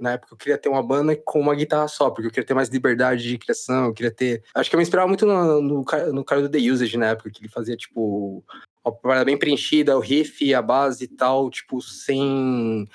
[0.01, 2.55] Na época eu queria ter uma banda com uma guitarra só, porque eu queria ter
[2.55, 4.43] mais liberdade de criação, eu queria ter.
[4.55, 7.31] Acho que eu me inspirava muito no, no, no cara do The Usage na época,
[7.31, 8.45] que ele fazia, tipo,
[8.85, 12.88] uma parada bem preenchida, o riff, a base e tal, tipo, sem.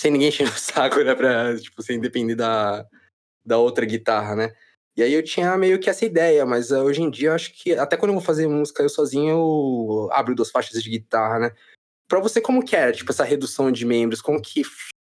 [0.00, 1.14] Sem ninguém enchendo o saco, né?
[1.14, 2.84] Pra, tipo, sem depender da,
[3.44, 4.52] da outra guitarra, né?
[4.96, 7.52] E aí eu tinha meio que essa ideia, mas uh, hoje em dia eu acho
[7.54, 11.38] que até quando eu vou fazer música eu sozinho, eu abro duas faixas de guitarra,
[11.38, 11.52] né?
[12.08, 14.20] Pra você, como que é, tipo, essa redução de membros?
[14.20, 14.62] Como que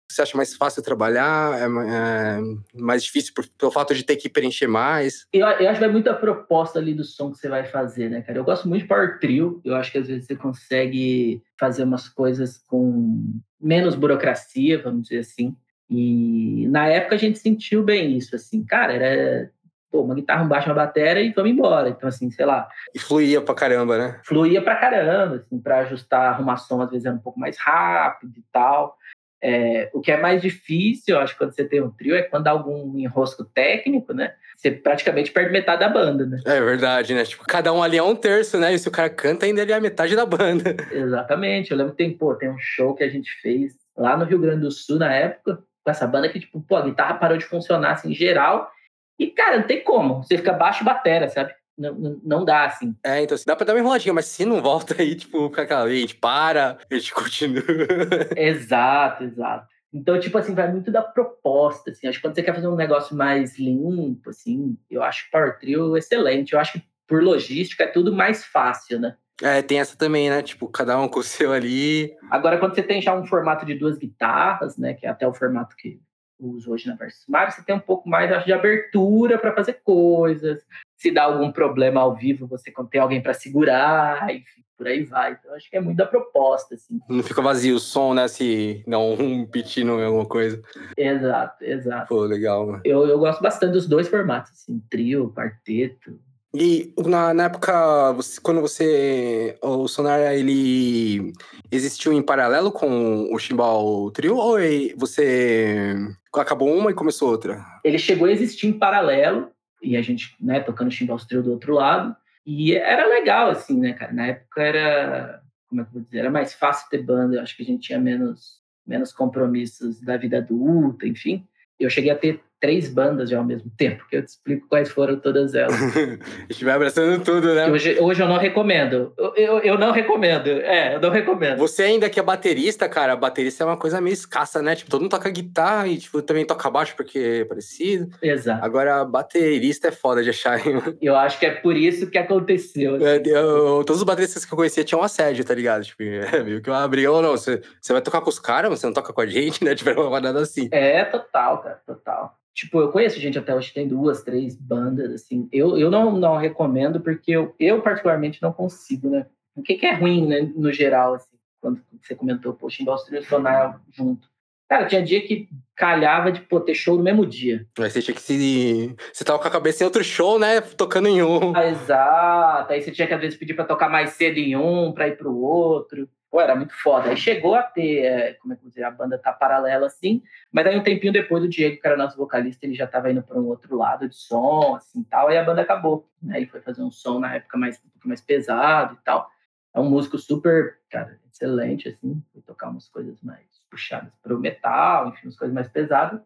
[0.09, 1.59] você acha mais fácil trabalhar?
[1.59, 2.39] É, é
[2.73, 5.27] mais difícil por, pelo fato de ter que preencher mais?
[5.33, 8.09] Eu, eu acho que vai muito a proposta ali do som que você vai fazer,
[8.09, 8.39] né, cara?
[8.39, 9.59] Eu gosto muito de Power Trio.
[9.65, 15.19] Eu acho que às vezes você consegue fazer umas coisas com menos burocracia, vamos dizer
[15.19, 15.57] assim.
[15.89, 19.51] E na época a gente sentiu bem isso, assim, cara, era
[19.93, 21.87] pô, uma guitarra, um baixo, uma bateria e vamos embora.
[21.87, 22.67] Então, assim, sei lá.
[22.95, 24.19] E fluía pra caramba, né?
[24.25, 28.33] Fluía pra caramba, assim, pra ajustar, arrumar som, às vezes era um pouco mais rápido
[28.35, 28.97] e tal.
[29.39, 32.47] É, o que é mais difícil, eu acho, quando você tem um trio, é quando
[32.47, 34.33] há algum enrosco técnico, né?
[34.57, 36.39] Você praticamente perde metade da banda, né?
[36.45, 37.23] É verdade, né?
[37.23, 38.73] Tipo, cada um ali é um terço, né?
[38.73, 40.75] E se o cara canta, ainda ele é a metade da banda.
[40.91, 41.69] Exatamente.
[41.69, 44.39] Eu lembro que tem, pô, tem um show que a gente fez lá no Rio
[44.39, 47.45] Grande do Sul, na época, com essa banda que, tipo, pô, a guitarra parou de
[47.45, 48.71] funcionar, assim, em geral,
[49.19, 50.23] e, cara, não tem como.
[50.23, 51.53] Você fica baixo batera, sabe?
[51.77, 52.95] Não, não, não, dá, assim.
[53.03, 55.63] É, então assim, dá pra dar uma enroladinha, mas se não volta aí, tipo, fica
[55.63, 57.63] aquela, a gente para, a gente continua.
[58.37, 59.67] exato, exato.
[59.91, 62.07] Então, tipo assim, vai muito da proposta, assim.
[62.07, 65.59] Acho que quando você quer fazer um negócio mais limpo, assim, eu acho o Power
[65.59, 66.53] Trio excelente.
[66.53, 69.15] Eu acho que por logística é tudo mais fácil, né?
[69.41, 70.41] É, tem essa também, né?
[70.41, 72.11] Tipo, cada um com o seu ali.
[72.29, 74.93] Agora, quando você tem já um formato de duas guitarras, né?
[74.93, 75.99] Que é até o formato que
[76.47, 79.81] uso hoje na Versus Mario, você tem um pouco mais acho, de abertura para fazer
[79.83, 80.61] coisas.
[80.95, 85.33] Se dá algum problema ao vivo, você tem alguém para segurar, enfim, por aí vai.
[85.33, 86.99] Então, acho que é muito da proposta, assim.
[87.09, 88.27] Não fica vazio o som, né?
[88.27, 90.61] Se não um pitino em alguma coisa.
[90.97, 92.07] Exato, exato.
[92.07, 92.81] Pô, legal, mano.
[92.83, 96.19] Eu, eu gosto bastante dos dois formatos, assim, trio, quarteto.
[96.55, 99.57] E na, na época, você, quando você.
[99.61, 101.33] O Sonar ele
[101.71, 104.57] existiu em paralelo com o Chimbal Trio ou
[104.95, 105.95] você
[106.31, 107.65] acabou uma e começou outra?
[107.83, 109.49] Ele chegou a existir em paralelo,
[109.81, 112.15] e a gente, né, tocando Chimbal Trio do outro lado.
[112.45, 114.13] E era legal, assim, né, cara?
[114.13, 115.41] Na época era.
[115.67, 116.19] Como é que eu vou dizer?
[116.19, 120.17] Era mais fácil ter banda, eu acho que a gente tinha menos, menos compromissos da
[120.17, 121.47] vida adulta, enfim.
[121.79, 124.89] Eu cheguei a ter três bandas já ao mesmo tempo, que eu te explico quais
[124.89, 125.75] foram todas elas.
[126.49, 127.69] a gente vai abraçando tudo, né?
[127.69, 129.11] Hoje, hoje eu não recomendo.
[129.17, 130.47] Eu, eu, eu, não recomendo.
[130.47, 131.57] É, eu não recomendo.
[131.57, 134.77] Você ainda que é baterista, cara, baterista é uma coisa meio escassa, né?
[134.77, 138.09] Tipo, todo mundo toca guitarra e tipo, também toca baixo porque é parecido.
[138.21, 138.63] Exato.
[138.63, 140.57] Agora, baterista é foda de achar.
[141.01, 142.95] eu acho que é por isso que aconteceu.
[142.95, 143.05] Assim.
[143.05, 145.83] É, eu, todos os bateristas que eu conhecia tinham assédio, tá ligado?
[145.83, 147.11] Tipo, é meio que uma briga.
[147.11, 149.27] Ou não, você, você vai tocar com os caras, mas você não toca com a
[149.27, 149.75] gente, né?
[149.75, 150.69] Tipo, uma nada assim.
[150.71, 152.37] É, total, cara, total.
[152.53, 155.49] Tipo, eu conheço gente até hoje que tem duas, três bandas, assim.
[155.51, 159.25] Eu, eu não, não recomendo porque eu, eu particularmente não consigo, né?
[159.55, 163.81] O que, que é ruim, né, no geral, assim, quando você comentou, poxa, indústria sonar
[163.91, 164.27] junto.
[164.69, 167.67] Cara, tinha dia que calhava de pô, ter show no mesmo dia.
[167.77, 168.95] Aí você tinha que se.
[169.11, 170.61] Você tava com a cabeça em outro show, né?
[170.61, 171.55] Tocando em um.
[171.55, 172.73] Ah, exato.
[172.73, 175.17] Aí você tinha que, às vezes, pedir pra tocar mais cedo em um, pra ir
[175.17, 176.09] pro outro.
[176.33, 177.11] Pô, era muito foda.
[177.11, 180.23] Aí chegou a ter, é, como é que eu dizer, a banda tá paralela assim,
[180.51, 183.21] mas aí um tempinho depois o Diego, que era nosso vocalista, ele já tava indo
[183.21, 186.37] para um outro lado de som, assim, tal, aí a banda acabou, né?
[186.37, 189.29] Ele foi fazer um som na época mais, mais pesado e tal.
[189.75, 195.09] É um músico super, cara, excelente, assim, foi tocar umas coisas mais puxadas pro metal,
[195.09, 196.19] enfim, umas coisas mais pesadas.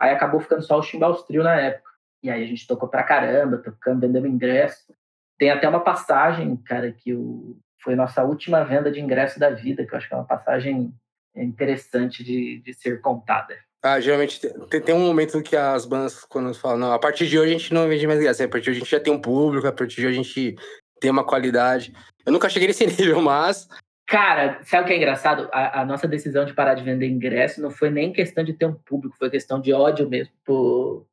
[0.00, 1.92] Aí acabou ficando só o Chimbal Trio na época.
[2.24, 4.92] E aí a gente tocou pra caramba, tocando, vendendo ingresso.
[5.38, 9.86] Tem até uma passagem, cara, que o, foi nossa última venda de ingresso da vida,
[9.86, 10.92] que eu acho que é uma passagem
[11.36, 13.54] interessante de, de ser contada.
[13.82, 17.38] Ah, geralmente tem, tem, um momento que as bandas, quando falam, não, a partir de
[17.38, 19.12] hoje a gente não vende mais ingresso, a partir de hoje a gente já tem
[19.12, 20.56] um público, a partir de hoje a gente
[20.98, 21.92] tem uma qualidade.
[22.24, 23.68] Eu nunca cheguei nesse nível, mas.
[24.06, 25.50] Cara, sabe o que é engraçado?
[25.52, 28.64] A, a, nossa decisão de parar de vender ingresso não foi nem questão de ter
[28.64, 30.32] um público, foi questão de ódio mesmo.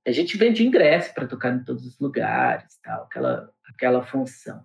[0.07, 4.61] A gente vende ingresso para tocar em todos os lugares, tal, aquela, aquela função.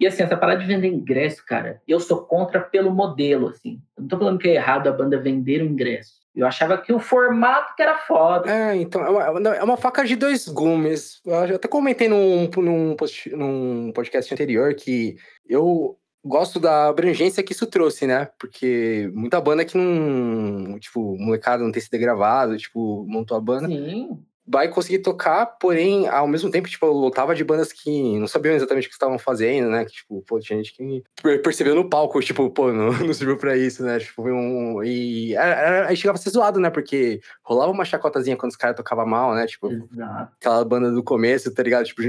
[0.00, 3.82] E assim, essa parada de vender ingresso, cara, eu sou contra pelo modelo, assim.
[3.94, 6.20] Eu não tô falando que é errado a banda vender o ingresso.
[6.34, 8.50] Eu achava que o formato que era foda.
[8.50, 11.20] É, então, é uma, é uma faca de dois gumes.
[11.26, 17.52] Eu até comentei num, num, post, num podcast anterior que eu gosto da abrangência que
[17.52, 18.30] isso trouxe, né?
[18.38, 20.78] Porque muita banda que não.
[20.78, 23.68] Tipo, molecada não tem sido gravado, tipo, montou a banda.
[23.68, 24.18] Sim.
[24.50, 28.54] Vai conseguir tocar, porém, ao mesmo tempo, tipo, eu lotava de bandas que não sabiam
[28.54, 29.84] exatamente o que estavam fazendo, né?
[29.84, 31.04] Que, tipo, pô, tinha gente que
[31.38, 34.00] percebeu no palco, tipo, pô, não, não serviu pra isso, né?
[34.00, 34.82] Tipo, um.
[34.82, 36.68] E aí chegava a ser zoado, né?
[36.68, 39.46] Porque rolava uma chacotazinha quando os caras tocavam mal, né?
[39.46, 40.32] Tipo, Exato.
[40.40, 41.84] aquela banda do começo, tá ligado?
[41.84, 42.02] Tipo,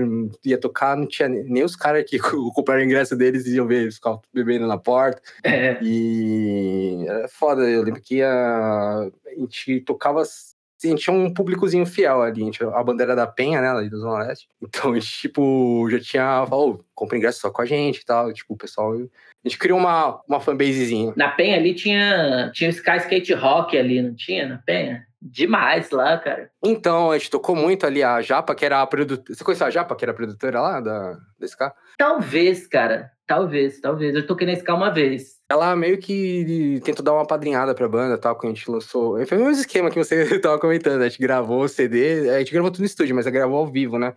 [0.44, 2.18] ia tocar, não tinha nem os caras que
[2.56, 5.22] compraram o ingresso deles iam ver, eles ficavam bebendo na porta.
[5.44, 8.32] É, E era foda, eu lembro que a,
[9.28, 10.24] a gente tocava.
[10.84, 13.98] A gente tinha um públicozinho fiel ali, a, a bandeira da Penha, né, ali da
[13.98, 14.48] Zona Leste.
[14.62, 16.46] Então a gente, tipo, já tinha.
[16.48, 18.32] Falou, compra ingresso só com a gente e tal.
[18.34, 18.94] Tipo, o pessoal.
[18.94, 21.14] A gente criou uma, uma fanbasezinha.
[21.16, 24.48] na Penha ali tinha, tinha o Sky Skate Rock ali, não tinha?
[24.48, 25.06] Na Penha?
[25.22, 26.50] Demais lá, cara.
[26.64, 29.36] Então, a gente tocou muito ali a Japa, que era a produtora.
[29.36, 31.72] Você conheceu a Japa, que era a produtora lá da, da SK?
[31.96, 33.12] Talvez, cara.
[33.28, 34.16] Talvez, talvez.
[34.16, 35.41] Eu toquei na Ska uma vez.
[35.52, 39.24] Ela meio que tentou dar uma padrinhada pra banda tal, quando a gente lançou.
[39.26, 41.02] Foi o mesmo esquema que você tava comentando.
[41.02, 43.68] A gente gravou o CD, a gente gravou tudo no estúdio, mas a gravou ao
[43.68, 44.14] vivo, né?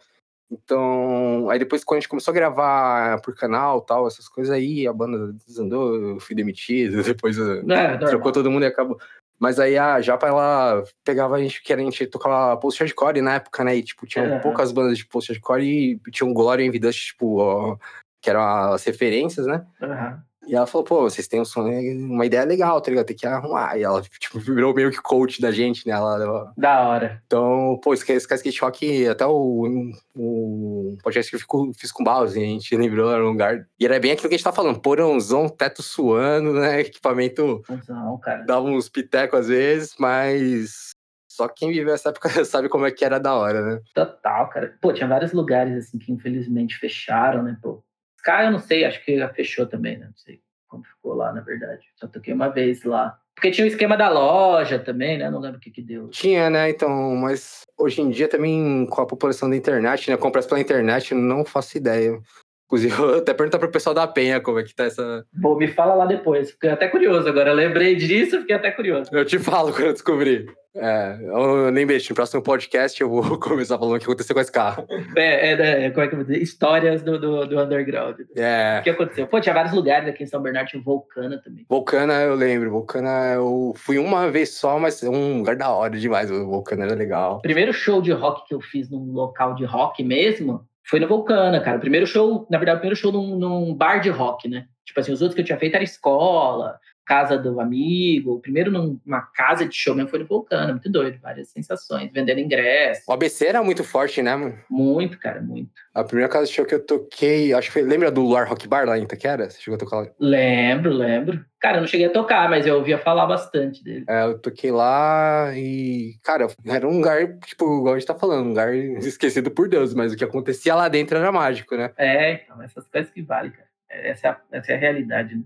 [0.49, 4.87] Então, aí depois quando a gente começou a gravar por canal tal, essas coisas aí,
[4.87, 7.99] a banda desandou, eu fui demitido, depois eh, É, normal.
[7.99, 8.97] trocou todo mundo e acabou.
[9.37, 13.65] Mas aí a Japa, ela pegava a gente, que a gente tocava post-hardcore na época,
[13.65, 13.75] né?
[13.75, 14.39] E, tipo, tinha Aham.
[14.39, 17.77] poucas bandas de post-hardcore e tinha um Glória e Dust, tipo, ó,
[18.23, 18.41] que eram
[18.73, 19.67] as referências, né?
[19.83, 20.23] Aham.
[20.47, 23.07] E ela falou, pô, vocês têm um som, uma ideia legal, tá ligado?
[23.07, 23.77] Tem que arrumar.
[23.79, 25.93] E ela, tipo, virou meio que coach da gente, né?
[25.95, 27.23] Ela, Da hora.
[27.27, 32.05] então, pô, esse Skate Rock, até o, o podcast que eu fico- fiz com o
[32.05, 33.67] Bowser, a gente lembrou, era um lugar...
[33.79, 36.81] E era bem aquilo que a gente tá falando, porãozão, teto suando, né?
[36.95, 38.45] Equipamento Não, cara.
[38.45, 40.93] dava uns pitecos às vezes, mas...
[41.29, 43.81] Só quem viveu essa época sabe como é que era da hora, né?
[43.93, 44.77] Total, cara.
[44.81, 47.83] Pô, tinha vários lugares assim que infelizmente fecharam, né, pô.
[48.25, 50.07] Sky eu não sei, acho que já fechou também, né?
[50.07, 50.41] Não sei
[50.75, 51.85] como ficou lá, na verdade.
[51.95, 53.17] Só toquei uma vez lá.
[53.35, 55.31] Porque tinha o esquema da loja também, né?
[55.31, 56.09] Não lembro o que que deu.
[56.09, 56.71] Tinha, né?
[56.71, 60.17] Então, mas hoje em dia também com a população da internet, né?
[60.17, 62.19] Compras pela internet, eu não faço ideia.
[62.67, 65.25] Inclusive, eu até perguntar pro pessoal da Penha como é que tá essa.
[65.33, 66.51] Bom, me fala lá depois.
[66.53, 67.51] Fiquei até curioso agora.
[67.51, 69.11] Eu lembrei disso, fiquei até curioso.
[69.13, 70.47] Eu te falo quando eu descobrir.
[70.77, 74.51] É, eu lembrei, no próximo podcast eu vou começar falando o que aconteceu com esse
[74.51, 74.87] carro.
[75.17, 76.43] É, é, é, como é que eu vou dizer?
[76.43, 78.21] Histórias do, do, do underground.
[78.37, 78.79] É.
[78.81, 79.27] O que aconteceu?
[79.27, 81.65] Pô, tinha vários lugares aqui em São Bernardo, tinha o Vulcana também.
[81.69, 82.71] Vulcana eu lembro.
[82.71, 86.31] Vulcana eu fui uma vez só, mas é um lugar da hora demais.
[86.31, 87.41] O Vulcana era legal.
[87.41, 91.61] Primeiro show de rock que eu fiz num local de rock mesmo foi no Vulcana,
[91.61, 91.79] cara.
[91.79, 94.67] O primeiro show, na verdade, o primeiro show num, num bar de rock, né?
[94.85, 98.41] Tipo assim, os outros que eu tinha feito era escola, casa do amigo.
[98.41, 103.03] Primeiro numa casa de show mesmo foi no Vulcana, muito doido, várias sensações, vendendo ingresso.
[103.09, 104.59] O ABC era muito forte, né, mano?
[104.71, 105.71] Muito, cara, muito.
[105.95, 107.83] A primeira casa de show que eu toquei, acho que foi.
[107.83, 109.49] Lembra do Luar Rock Bar lá em Itaquera?
[109.49, 110.07] Você chegou a tocar lá?
[110.19, 111.45] Lembro, lembro.
[111.61, 114.05] Cara, eu não cheguei a tocar, mas eu ouvia falar bastante dele.
[114.09, 118.45] É, eu toquei lá e, cara, era um lugar, tipo, igual a gente tá falando,
[118.45, 121.91] um lugar esquecido por Deus, mas o que acontecia lá dentro era mágico, né?
[121.97, 123.69] É, então, essas coisas que valem, cara.
[123.89, 125.45] Essa é a, essa é a realidade, né?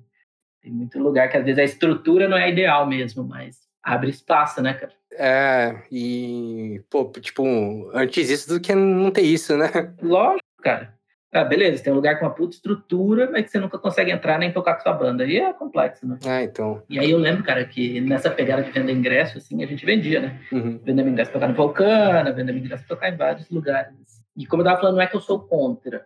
[0.68, 4.61] Tem muito lugar que às vezes a estrutura não é ideal mesmo, mas abre espaço,
[4.61, 4.92] né, cara?
[5.12, 9.70] É, e, pô, tipo, antes isso do que não ter isso, né?
[10.02, 10.94] Lógico, cara.
[11.33, 14.38] Ah, beleza, tem um lugar com uma puta estrutura, mas que você nunca consegue entrar
[14.38, 15.24] nem tocar com sua banda.
[15.24, 16.18] Aí é complexo, né?
[16.26, 16.83] É, então.
[16.88, 20.20] E aí eu lembro, cara, que nessa pegada de vender ingresso, assim, a gente vendia,
[20.20, 20.38] né?
[20.52, 20.78] Uhum.
[20.85, 23.94] Vendendo ingresso pra tocar no Vulcana, vendendo ingresso pra tocar em vários lugares.
[24.37, 26.04] E como eu tava falando, não é que eu sou contra.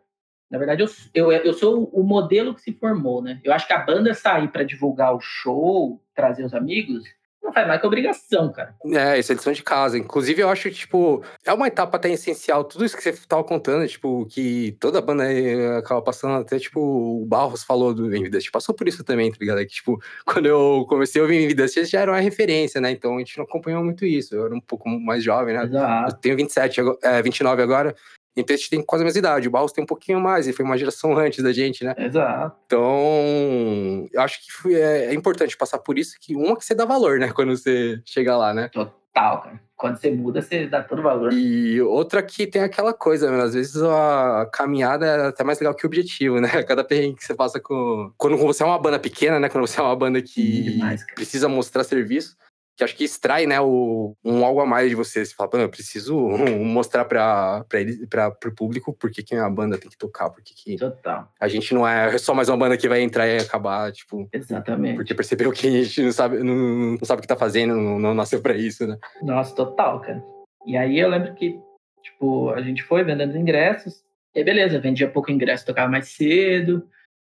[0.52, 3.40] Na verdade, eu, eu, eu sou o modelo que se formou, né?
[3.42, 7.04] Eu acho que a banda sair para divulgar o show, trazer os amigos,
[7.42, 8.74] não faz mais que obrigação, cara.
[8.84, 9.96] É, isso é lição de casa.
[9.96, 12.64] Inclusive, eu acho que, tipo, é uma etapa até essencial.
[12.64, 16.78] Tudo isso que você tava contando, tipo, que toda banda eh, acaba passando, até, tipo,
[16.80, 19.58] o Barros falou do Envidust, passou por isso também, tá ligado?
[19.58, 22.90] É Que, tipo, quando eu comecei a ouvir Envidust, já era uma referência, né?
[22.90, 24.34] Então a gente não acompanhou muito isso.
[24.34, 25.62] Eu era um pouco mais jovem, né?
[25.62, 26.20] Eu Exato.
[26.20, 27.96] tenho 27, agora- é, 29 agora.
[28.36, 29.48] Então a gente tem quase a mesma idade.
[29.48, 31.94] O Barros tem um pouquinho mais, ele foi uma geração antes da gente, né?
[31.98, 32.56] Exato.
[32.66, 36.74] Então, eu acho que foi- é, é importante passar por isso, que uma que você
[36.74, 37.30] dá valor, né?
[37.34, 38.68] Quando você chega lá, né?
[38.68, 39.60] Total, cara.
[39.76, 41.32] Quando você muda, você dá todo valor.
[41.32, 43.42] E outra que tem aquela coisa, né?
[43.42, 46.48] às vezes a caminhada é até mais legal que o objetivo, né?
[46.62, 48.12] Cada perrengue que você passa com.
[48.16, 49.48] Quando você é uma banda pequena, né?
[49.48, 52.36] Quando você é uma banda que Demais, precisa mostrar serviço,
[52.76, 55.24] que acho que extrai, né, o, um algo a mais de você.
[55.24, 56.16] Você fala, "Pô, eu preciso
[56.60, 57.64] mostrar para
[58.08, 61.30] para o público porque que a banda tem que tocar, porque que Total.
[61.40, 64.28] a gente não é só mais uma banda que vai entrar e acabar, tipo.
[64.32, 64.96] Exatamente.
[64.96, 67.98] Porque percebeu que a gente não sabe, não, não sabe o que tá fazendo, não,
[67.98, 68.98] não nasceu pra isso, né?
[69.22, 70.22] Nossa, total, cara.
[70.66, 71.58] E aí eu lembro que,
[72.02, 74.02] tipo, a gente foi vendendo ingressos.
[74.34, 76.88] E aí, beleza, vendia pouco ingresso, tocava mais cedo.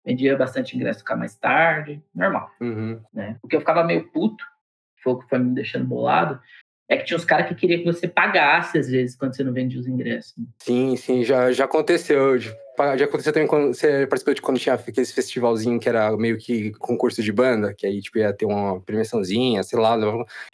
[0.05, 2.01] Vendia bastante ingresso, tocava mais tarde.
[2.13, 2.51] Normal.
[2.61, 3.01] Uhum.
[3.11, 3.37] né?
[3.41, 4.45] O que eu ficava meio puto,
[5.05, 6.39] foi o que foi me deixando bolado,
[6.89, 9.53] é que tinha uns caras que queriam que você pagasse, às vezes, quando você não
[9.53, 10.33] vendia os ingressos.
[10.37, 10.45] né?
[10.61, 12.37] Sim, sim, já, já aconteceu.
[12.37, 12.53] de-
[12.97, 16.71] Já aconteceu também quando você participou de quando tinha aquele festivalzinho que era meio que
[16.73, 19.95] concurso de banda, que aí tipo, ia ter uma premiaçãozinha, sei lá.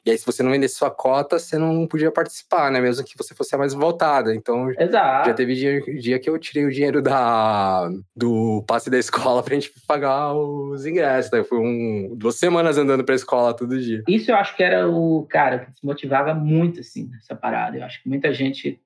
[0.06, 2.80] E aí, se você não vendesse sua cota, você não podia participar, né?
[2.80, 4.34] Mesmo que você fosse a mais votada.
[4.36, 5.30] Então, Exato.
[5.30, 9.56] já teve dia, dia que eu tirei o dinheiro da, do passe da escola pra
[9.56, 11.32] gente pagar os ingressos.
[11.32, 11.44] Né?
[11.44, 14.04] Foi um, duas semanas andando pra escola todo dia.
[14.08, 17.78] Isso eu acho que era o, cara, que desmotivava muito, assim, essa parada.
[17.78, 18.80] Eu acho que muita gente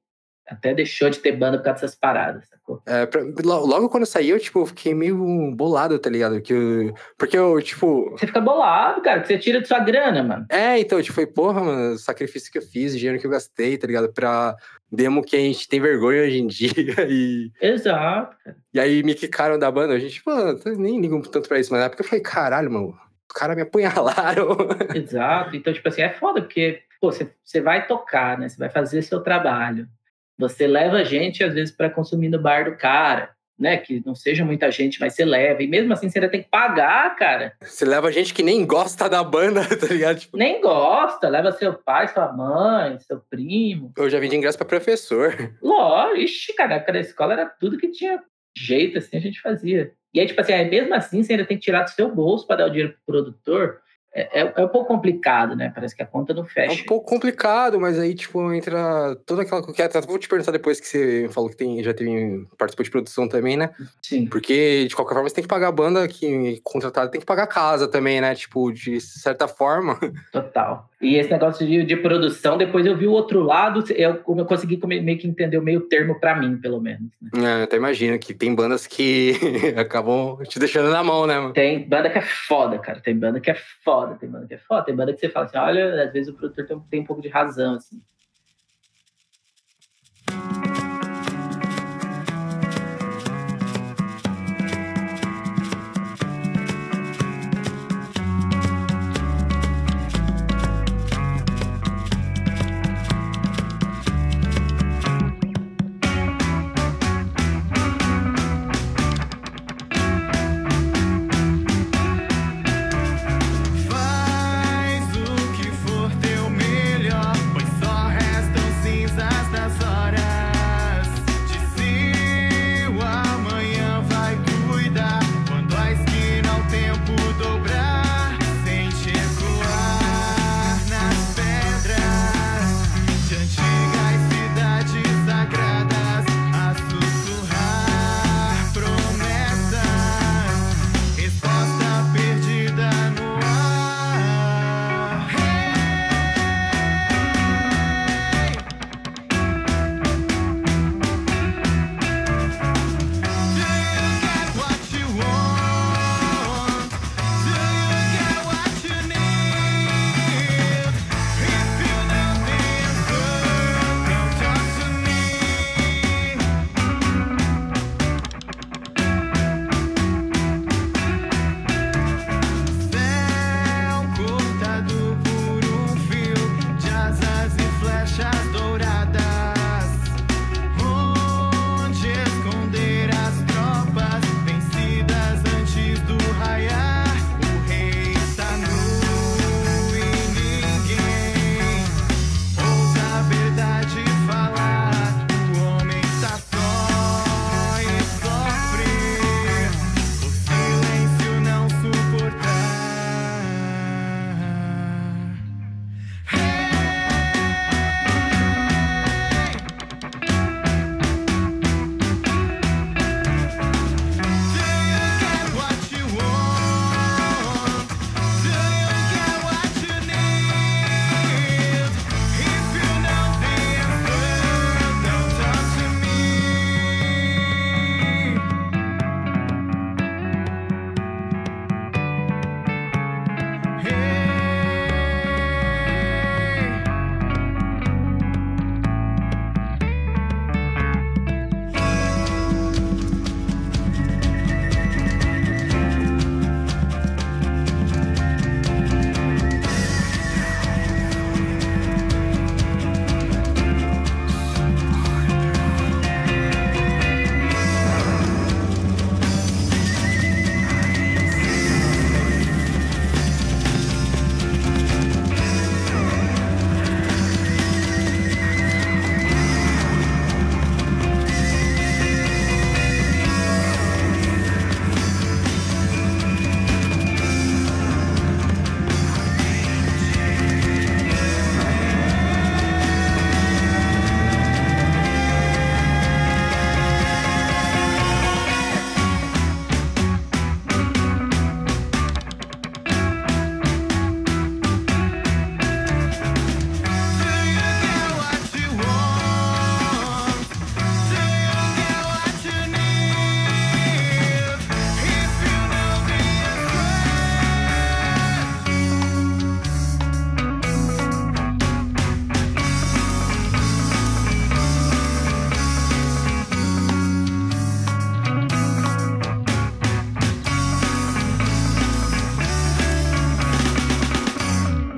[0.48, 2.82] até deixou de ter banda por causa dessas paradas, sacou?
[2.86, 5.16] É, pra- lo- logo quando eu saí, eu, tipo, fiquei meio
[5.56, 6.42] bolado, tá ligado?
[6.42, 8.12] Que eu- porque eu, tipo.
[8.12, 10.46] Você fica bolado, cara, que você tira de sua grana, mano.
[10.50, 13.88] É, então, tipo, foi, porra, mano, sacrifício que eu fiz, dinheiro que eu gastei, tá
[13.88, 14.12] ligado?
[14.14, 14.56] Pra
[14.92, 16.66] demo que a gente tem vergonha hoje em dia.
[17.10, 18.36] E, Exato,
[18.74, 19.94] e aí me quicaram da banda.
[19.94, 22.72] A gente, pô, eu nem ligo tanto pra isso, mas na época eu falei, caralho,
[22.72, 24.56] mano, os caras me apunhalaram.
[24.96, 25.56] Exato.
[25.56, 28.48] Então, tipo assim, é foda, porque, pô, você vai tocar, né?
[28.50, 29.88] Você vai fazer seu trabalho.
[30.38, 33.78] Você leva gente, às vezes, para consumir no bar do cara, né?
[33.78, 35.64] Que não seja muita gente, mas você leva.
[35.64, 37.54] E mesmo assim, você ainda tem que pagar, cara.
[37.62, 40.20] Você leva gente que nem gosta da banda, tá ligado?
[40.20, 43.94] Tipo, Nem gosta, leva seu pai, sua mãe, seu primo.
[43.98, 45.56] eu já vendi ingresso pra professor.
[45.62, 48.20] Lógico, ixi, cara, na escola era tudo que tinha
[48.58, 49.92] jeito, assim, a gente fazia.
[50.14, 52.48] E aí, tipo assim, aí mesmo assim, você ainda tem que tirar do seu bolso
[52.48, 53.82] para dar o dinheiro pro produtor.
[54.16, 55.72] É, é, é um pouco complicado, né?
[55.76, 56.82] Parece que a conta não É fecha.
[56.82, 59.62] um pouco complicado, mas aí, tipo, entra toda aquela.
[60.08, 63.58] Vou te perguntar depois que você falou que tem, já teve, participou de produção também,
[63.58, 63.72] né?
[64.02, 64.26] Sim.
[64.28, 67.44] Porque, de qualquer forma, você tem que pagar a banda que contratada, tem que pagar
[67.44, 68.34] a casa também, né?
[68.34, 70.00] Tipo, de certa forma.
[70.32, 70.90] Total.
[71.02, 74.80] E esse negócio de, de produção, depois eu vi o outro lado, eu, eu consegui
[74.88, 77.10] meio que entender o meio termo para mim, pelo menos.
[77.22, 77.30] né?
[77.36, 79.34] É, eu até imagino que tem bandas que
[79.78, 81.54] acabam te deixando na mão, né, mano?
[81.54, 83.00] Tem banda que é foda, cara.
[83.02, 84.86] Tem banda que é foda, tem banda que é foda.
[84.86, 87.22] Tem banda que você fala assim, olha, às vezes o produtor tem, tem um pouco
[87.22, 88.00] de razão, assim.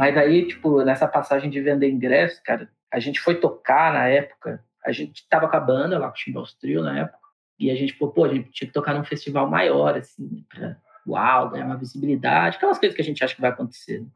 [0.08, 4.64] Mas aí, tipo, nessa passagem de vender ingresso, cara, a gente foi tocar na época,
[4.86, 7.20] a gente tava com a banda lá com o Chimbals Trio na época,
[7.60, 10.78] e a gente falou, pô, a gente tinha que tocar num festival maior, assim, pra,
[11.06, 14.00] uau, ganhar uma visibilidade, aquelas coisas que a gente acha que vai acontecer.
[14.00, 14.08] Né?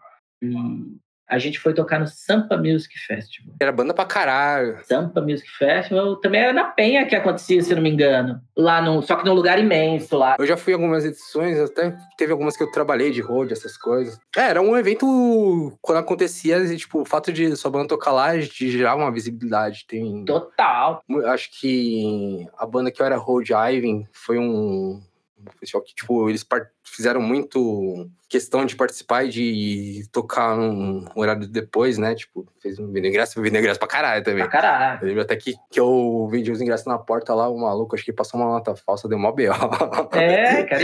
[0.43, 0.97] E
[1.31, 3.55] a gente foi tocar no Sampa Music Festival.
[3.57, 4.77] Era banda pra caralho.
[4.83, 8.41] Sampa Music Festival também era na Penha que acontecia, se não me engano.
[8.53, 10.35] Lá no, só que num lugar imenso lá.
[10.37, 13.77] Eu já fui em algumas edições, até teve algumas que eu trabalhei de road, essas
[13.77, 14.19] coisas.
[14.35, 18.35] É, era um evento quando acontecia, e, tipo, o fato de sua banda tocar lá
[18.35, 19.85] de gerar uma visibilidade.
[19.87, 20.25] Tem.
[20.25, 21.01] Total.
[21.27, 25.01] Acho que a banda que eu era road Ivan foi um
[25.47, 26.45] um festival que, tipo, eles
[26.83, 32.15] fizeram muito questão de participar e de tocar um horário depois, né?
[32.15, 34.43] Tipo, fez um vídeo ingresso, vídeo ingresso pra caralho também.
[34.43, 35.01] Pra caralho.
[35.01, 38.05] Eu lembro até que, que eu vendi os ingressos na porta lá, o maluco, acho
[38.05, 39.51] que passou uma nota falsa, deu mó B.O.
[40.13, 40.83] É, cara,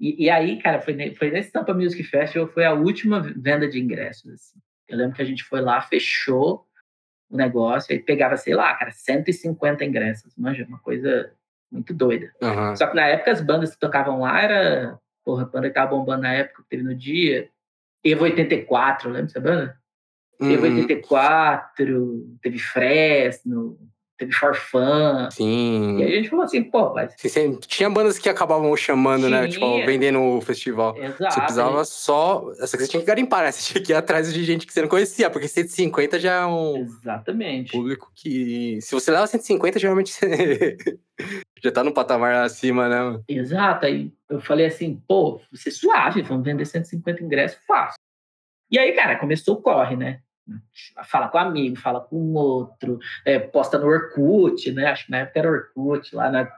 [0.00, 3.80] e, e aí, cara, foi, foi nesse Tampa Music Festival, foi a última venda de
[3.80, 4.58] ingressos, assim.
[4.88, 6.66] Eu lembro que a gente foi lá, fechou
[7.30, 11.32] o negócio, aí pegava, sei lá, cara, 150 ingressos, manja, uma coisa
[11.70, 12.32] muito doida.
[12.40, 12.76] Uhum.
[12.76, 14.98] Só que na época as bandas que tocavam lá era.
[15.24, 17.48] Porra, a banda que tava bombando na época que teve no dia.
[18.04, 19.78] Evo 84, lembra dessa banda?
[20.40, 20.50] Uhum.
[20.50, 23.78] Evo 84, teve Fresno,
[24.18, 25.28] teve Farfã.
[25.30, 25.98] Sim.
[25.98, 27.14] E a gente falou assim, pô, mas.
[27.18, 29.42] Sim, tinha bandas que acabavam chamando, tinha.
[29.42, 29.48] né?
[29.48, 30.96] Tipo, vendendo o festival.
[30.96, 31.34] Exato.
[31.34, 32.50] Você precisava só.
[32.60, 33.52] Essa que você tinha que garimpar, né?
[33.52, 36.46] Você tinha que ir atrás de gente que você não conhecia, porque 150 já é
[36.46, 36.76] um.
[36.78, 37.72] Exatamente.
[37.72, 38.78] Público que.
[38.80, 40.76] Se você leva 150, geralmente você.
[41.62, 43.20] já tá no patamar acima, né?
[43.28, 43.86] Exato.
[43.86, 47.98] Aí eu falei assim, pô, você é suave, vamos vender 150 ingressos fácil.
[48.70, 50.20] E aí, cara, começou o corre, né?
[51.04, 54.86] Fala com um amigo, fala com outro, é, posta no Orkut, né?
[54.86, 56.48] Acho que na época era Orkut, lá na,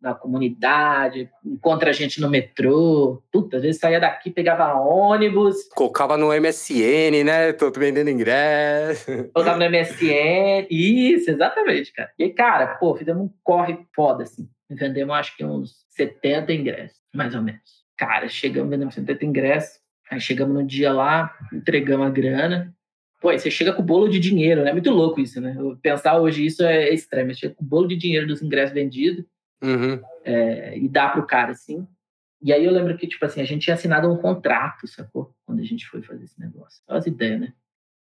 [0.00, 3.22] na comunidade, encontra a gente no metrô.
[3.32, 5.68] Puta, às vezes saía daqui, pegava ônibus.
[5.74, 7.52] Colocava no MSN, né?
[7.52, 9.06] Tô vendendo ingresso.
[9.34, 10.66] Colocava no MSN.
[10.70, 12.10] Isso, exatamente, cara.
[12.18, 14.48] E cara, pô, fizemos um corre foda, assim.
[14.70, 17.82] Vendemos acho que uns 70 ingressos, mais ou menos.
[17.96, 19.82] Cara, chegamos vendendo 70 ingressos.
[20.10, 22.74] Aí chegamos no dia lá, entregamos a grana
[23.22, 24.72] Pô, você chega com o bolo de dinheiro, né?
[24.72, 25.56] Muito louco isso, né?
[25.80, 27.32] Pensar hoje isso é extremo.
[27.32, 29.24] Você chega com o bolo de dinheiro dos ingressos vendidos
[29.62, 30.02] uhum.
[30.24, 31.86] é, e dá pro cara, assim.
[32.42, 35.32] E aí eu lembro que, tipo assim, a gente tinha assinado um contrato, sacou?
[35.46, 36.82] Quando a gente foi fazer esse negócio.
[36.88, 37.52] Olha as ideias, né?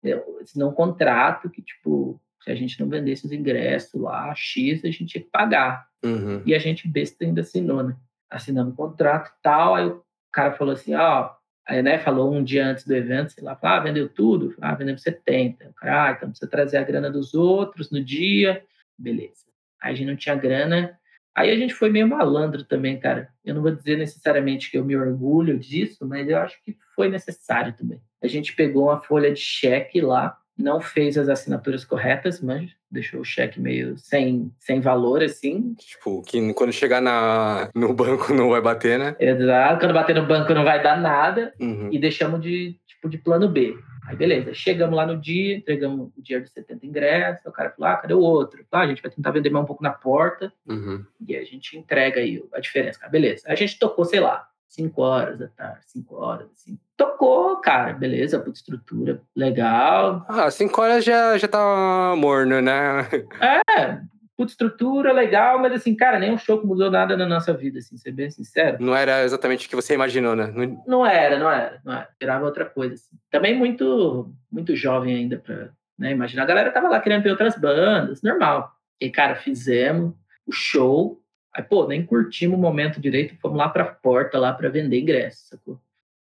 [0.05, 4.85] Eu assinou um contrato que, tipo, se a gente não vendesse os ingressos lá, X,
[4.85, 5.89] a gente tinha que pagar.
[6.05, 6.43] Uhum.
[6.45, 7.97] E a gente, besta, ainda assinou, né?
[8.29, 9.75] Assinando um contrato e tal.
[9.77, 11.37] Aí o cara falou assim, ó, oh,
[11.69, 14.55] Né, falou um dia antes do evento, sei lá, ah, vendeu tudo?
[14.61, 15.75] Ah, vendeu 70.
[15.83, 18.63] ah, então precisa trazer a grana dos outros no dia.
[18.97, 19.47] Beleza.
[19.83, 20.97] Aí a gente não tinha grana.
[21.35, 23.29] Aí a gente foi meio malandro também, cara.
[23.45, 27.09] Eu não vou dizer necessariamente que eu me orgulho disso, mas eu acho que foi
[27.09, 28.01] necessário também.
[28.23, 33.21] A gente pegou uma folha de cheque lá não fez as assinaturas corretas, mas deixou
[33.21, 35.75] o cheque meio sem, sem valor, assim.
[35.75, 39.15] Tipo, que quando chegar na, no banco não vai bater, né?
[39.21, 41.53] Exato, quando bater no banco não vai dar nada.
[41.61, 41.91] Uhum.
[41.93, 43.77] E deixamos de, tipo, de plano B.
[44.07, 47.93] Aí, beleza, chegamos lá no dia, entregamos o dinheiro de 70 ingressos, o cara falou,
[47.93, 48.65] ah, cadê o outro?
[48.71, 51.05] Ah, a gente vai tentar vender mais um pouco na porta, uhum.
[51.27, 53.01] e a gente entrega aí a diferença.
[53.03, 53.43] Ah, beleza.
[53.47, 56.79] A gente tocou, sei lá, 5 horas da tarde, 5 horas, assim.
[56.97, 60.25] Tocou, cara, beleza, puta estrutura, legal.
[60.29, 63.09] Ah, 5 horas já, já tá morno, né?
[63.41, 64.01] É,
[64.37, 67.79] puta estrutura, legal, mas assim, cara, nem um show que mudou nada na nossa vida,
[67.79, 68.77] assim, ser bem sincero.
[68.81, 70.53] Não era exatamente o que você imaginou, né?
[70.55, 72.09] Não, não era, não era, não era.
[72.11, 73.17] Esperava outra coisa, assim.
[73.31, 76.43] Também muito, muito jovem ainda pra né, imaginar.
[76.43, 78.71] A galera tava lá querendo ter outras bandas, normal.
[79.01, 80.15] E, cara, fizemos
[80.47, 81.21] o show,
[81.57, 85.47] Aí, pô, nem curtimos o momento direito, fomos lá pra porta lá para vender ingresso,
[85.49, 85.81] sacou?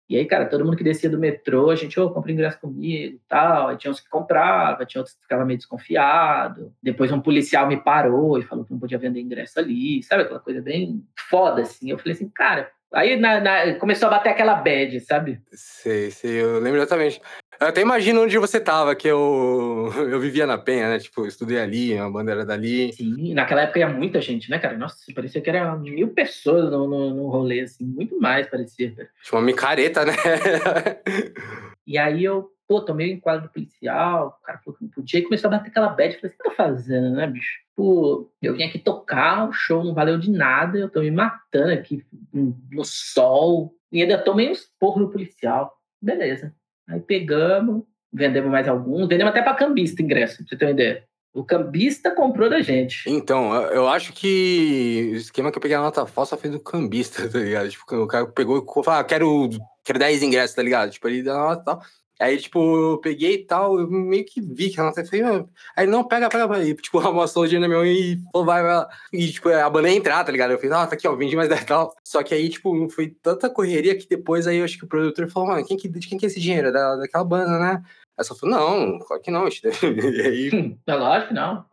[0.08, 2.58] E aí, cara, todo mundo que descia do metrô, a gente, ô, oh, compra ingresso
[2.58, 3.68] comigo e tal.
[3.68, 6.74] Aí tinha uns que comprava, tinha outros que ficavam meio desconfiado.
[6.82, 10.24] Depois um policial me parou e falou que não podia vender ingresso ali, sabe?
[10.24, 11.92] Aquela coisa bem foda, assim.
[11.92, 15.40] Eu falei assim, cara, Aí na, na, começou a bater aquela bad, sabe?
[15.52, 17.22] Sei, sei, eu lembro exatamente.
[17.60, 20.98] Eu até imagino onde você tava, que eu, eu vivia na Penha, né?
[20.98, 22.90] Tipo, eu estudei ali, a bandeira dali.
[22.94, 24.78] Sim, naquela época ia muita gente, né, cara?
[24.78, 28.92] Nossa, parecia que era mil pessoas no, no, no rolê, assim, muito mais parecia.
[28.92, 29.10] Cara.
[29.22, 30.14] Tipo, uma micareta, né?
[31.86, 35.20] e aí eu, pô, tomei o enquadro do policial, o cara falou que não podia,
[35.20, 36.16] e começou a bater aquela bad.
[36.16, 37.58] Falei, o que tá fazendo, né, bicho?
[37.76, 41.72] Pô, eu vim aqui tocar, o show não valeu de nada, eu tô me matando
[41.72, 42.02] aqui
[42.32, 45.76] no sol, e ainda tomei uns porros no policial.
[46.00, 46.54] Beleza.
[46.90, 51.04] Aí pegamos, vendemos mais alguns, vendemos até para cambista ingresso, pra você ter uma ideia.
[51.32, 53.08] O cambista comprou da gente.
[53.08, 57.26] Então, eu acho que o esquema que eu peguei a nota falsa foi do cambista,
[57.30, 57.70] tá ligado?
[57.70, 59.48] Tipo, o cara pegou e falou, ah, quero,
[59.84, 60.90] quero 10 ingressos, tá ligado?
[60.90, 61.82] Tipo, ele dá nota tal.
[62.20, 65.44] Aí, tipo, eu peguei e tal, eu meio que vi que ela até falei, "Ah",
[65.74, 66.64] aí não, pega, pega, pega.
[66.64, 68.86] E, tipo, amassou o dinheiro na minha mão e falou, vai, vai.
[69.12, 70.50] E, tipo, a banda ia entrar, tá ligado?
[70.50, 71.94] Eu falei, ah, tá aqui, ó, vendi mais 10 e tal.
[72.04, 75.30] Só que aí, tipo, foi tanta correria que depois aí eu acho que o produtor
[75.30, 76.70] falou, mano, quem que, de quem que é esse dinheiro?
[76.72, 77.82] Da, daquela banda, né?
[78.20, 79.48] Aí só falou, não, claro que não.
[79.48, 81.64] E aí, É lógico que não.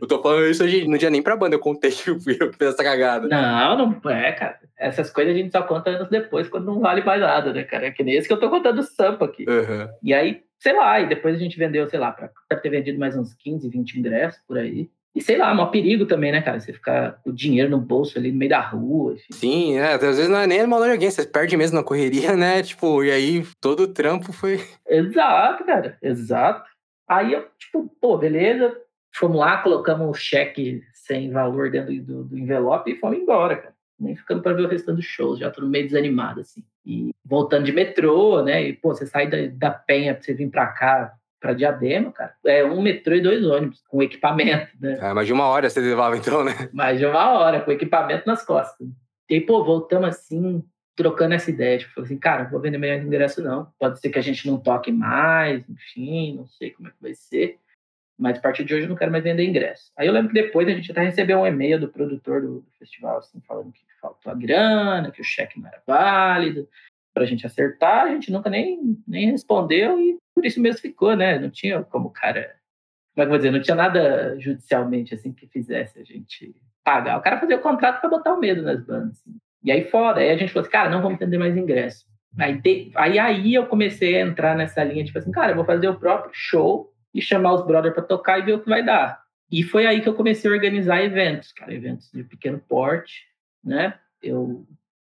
[0.00, 2.38] eu tô falando isso hoje, no dia nem pra banda, eu contei que eu fiz
[2.60, 3.26] essa cagada.
[3.26, 4.56] Não, não é, cara.
[4.78, 7.86] Essas coisas a gente só conta anos depois, quando não vale mais nada, né, cara?
[7.86, 9.44] É que nem esse que eu tô contando o Sampa aqui.
[9.48, 9.88] Aham.
[10.00, 13.00] E aí, sei lá, e depois a gente vendeu, sei lá, pra, deve ter vendido
[13.00, 14.88] mais uns 15, 20 ingressos por aí.
[15.16, 16.60] E sei lá, maior perigo também, né, cara?
[16.60, 19.32] Você ficar com o dinheiro no bolso ali no meio da rua, enfim.
[19.32, 22.36] Sim, é, às vezes não é nem mal de alguém, você perde mesmo na correria,
[22.36, 22.62] né?
[22.62, 24.60] Tipo, e aí todo o trampo foi.
[24.86, 26.68] Exato, cara, exato.
[27.08, 28.76] Aí eu, tipo, pô, beleza,
[29.14, 33.74] fomos lá, colocamos o cheque sem valor dentro do, do envelope e fomos embora, cara.
[33.98, 36.62] Nem ficando pra ver o restante dos shows, já tô meio desanimado, assim.
[36.84, 38.62] E voltando de metrô, né?
[38.62, 41.14] E, pô, você sai da, da Penha pra você vir pra cá,
[41.46, 44.98] pra Diadema, cara, é um metrô e dois ônibus, com equipamento, né?
[45.00, 46.68] É, mais de uma hora você levava então, né?
[46.74, 48.88] mais de uma hora, com equipamento nas costas.
[49.30, 50.64] E aí, pô, voltamos assim,
[50.96, 51.78] trocando essa ideia.
[51.78, 53.72] Tipo, assim, cara, não vou vender melhor ingresso, não.
[53.78, 57.14] Pode ser que a gente não toque mais, enfim, não sei como é que vai
[57.14, 57.58] ser.
[58.18, 59.92] Mas a partir de hoje eu não quero mais vender ingresso.
[59.96, 62.70] Aí eu lembro que depois a gente até recebeu um e-mail do produtor do, do
[62.78, 66.68] festival, assim, falando que faltou a grana, que o cheque não era válido,
[67.16, 68.04] pra gente acertar.
[68.04, 71.38] A gente nunca nem, nem respondeu e por isso mesmo ficou, né?
[71.38, 72.54] Não tinha como o cara
[73.14, 76.54] como é que eu vou dizer, não tinha nada judicialmente assim que fizesse a gente
[76.84, 77.16] pagar.
[77.18, 79.12] O cara fazia o contrato para botar o medo nas bandas.
[79.12, 79.34] assim.
[79.64, 82.04] E aí fora, aí a gente falou assim, cara, não vamos vender mais ingresso.
[82.38, 85.64] Aí, te- aí, aí eu comecei a entrar nessa linha, tipo assim, cara, eu vou
[85.64, 88.84] fazer o próprio show e chamar os brothers para tocar e ver o que vai
[88.84, 89.18] dar.
[89.50, 93.24] E foi aí que eu comecei a organizar eventos, cara, eventos de pequeno porte,
[93.64, 93.98] né?
[94.22, 94.66] Eu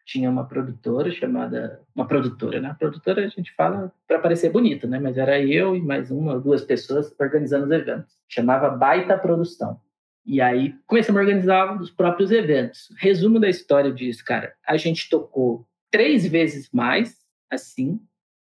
[0.08, 2.74] tinha uma produtora chamada, uma produtora, né?
[2.78, 4.98] Produtora a gente fala para parecer bonito, né?
[4.98, 8.16] Mas era eu e mais uma ou duas pessoas organizando os eventos.
[8.26, 9.78] Chamava Baita Produção.
[10.24, 12.88] E aí começamos a organizar os próprios eventos.
[12.96, 14.54] Resumo da história disso, cara.
[14.66, 17.18] A gente tocou três vezes mais,
[17.50, 18.00] assim,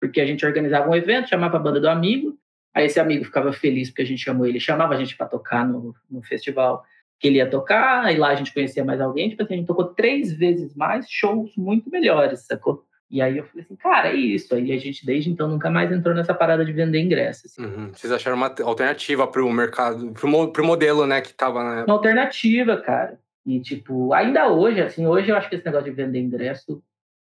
[0.01, 2.39] porque a gente organizava um evento, chamava a banda do amigo,
[2.73, 5.67] aí esse amigo ficava feliz porque a gente chamou ele, chamava a gente para tocar
[5.67, 6.85] no, no festival
[7.21, 9.67] que ele ia tocar, aí lá a gente conhecia mais alguém, tipo assim, a gente
[9.67, 12.85] tocou três vezes mais, shows muito melhores, sacou?
[13.11, 14.55] E aí eu falei assim, cara, é isso.
[14.55, 17.47] Aí a gente, desde então, nunca mais entrou nessa parada de vender ingressos.
[17.59, 17.65] assim.
[17.65, 17.89] Uhum.
[17.93, 21.95] Vocês acharam uma alternativa pro mercado, pro, mo- pro modelo, né, que tava na uma
[21.95, 23.19] alternativa, cara.
[23.47, 26.83] E, tipo, ainda hoje, assim, hoje eu acho que esse negócio de vender ingresso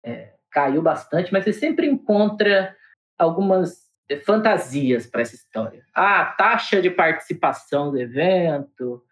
[0.06, 2.76] é, caiu bastante, mas você sempre encontra
[3.18, 5.84] algumas eh, fantasias para essa história.
[5.96, 9.04] Ah, taxa de participação do evento,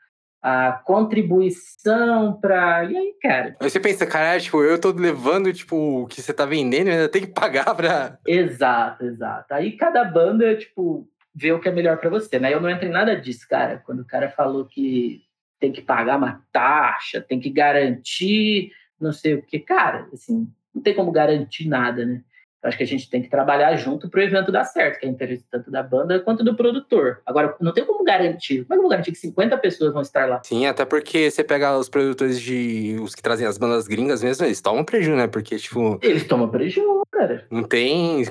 [0.41, 2.85] a contribuição para.
[2.85, 3.55] E aí, cara?
[3.59, 6.93] Aí você pensa, caralho, tipo, eu tô levando, tipo, o que você tá vendendo, eu
[6.93, 8.17] ainda tem que pagar pra.
[8.25, 9.53] Exato, exato.
[9.53, 12.53] Aí cada banda, tipo, vê o que é melhor para você, né?
[12.53, 13.81] Eu não entro em nada disso, cara.
[13.85, 15.21] Quando o cara falou que
[15.59, 18.71] tem que pagar uma taxa, tem que garantir
[19.01, 22.23] não sei o que, cara, assim, não tem como garantir nada, né?
[22.63, 25.09] Acho que a gente tem que trabalhar junto para o evento dar certo, que é
[25.09, 27.19] interesse tanto da banda quanto do produtor.
[27.25, 28.63] Agora, não tem como garantir.
[28.65, 30.41] Como é que eu vou garantir que 50 pessoas vão estar lá?
[30.43, 32.97] Sim, até porque você pega os produtores de.
[33.01, 35.27] os que trazem as bandas gringas mesmo, eles tomam prejuízo, né?
[35.27, 37.01] Porque, tipo, Eles tomam prejuízo,
[37.49, 38.23] não tem.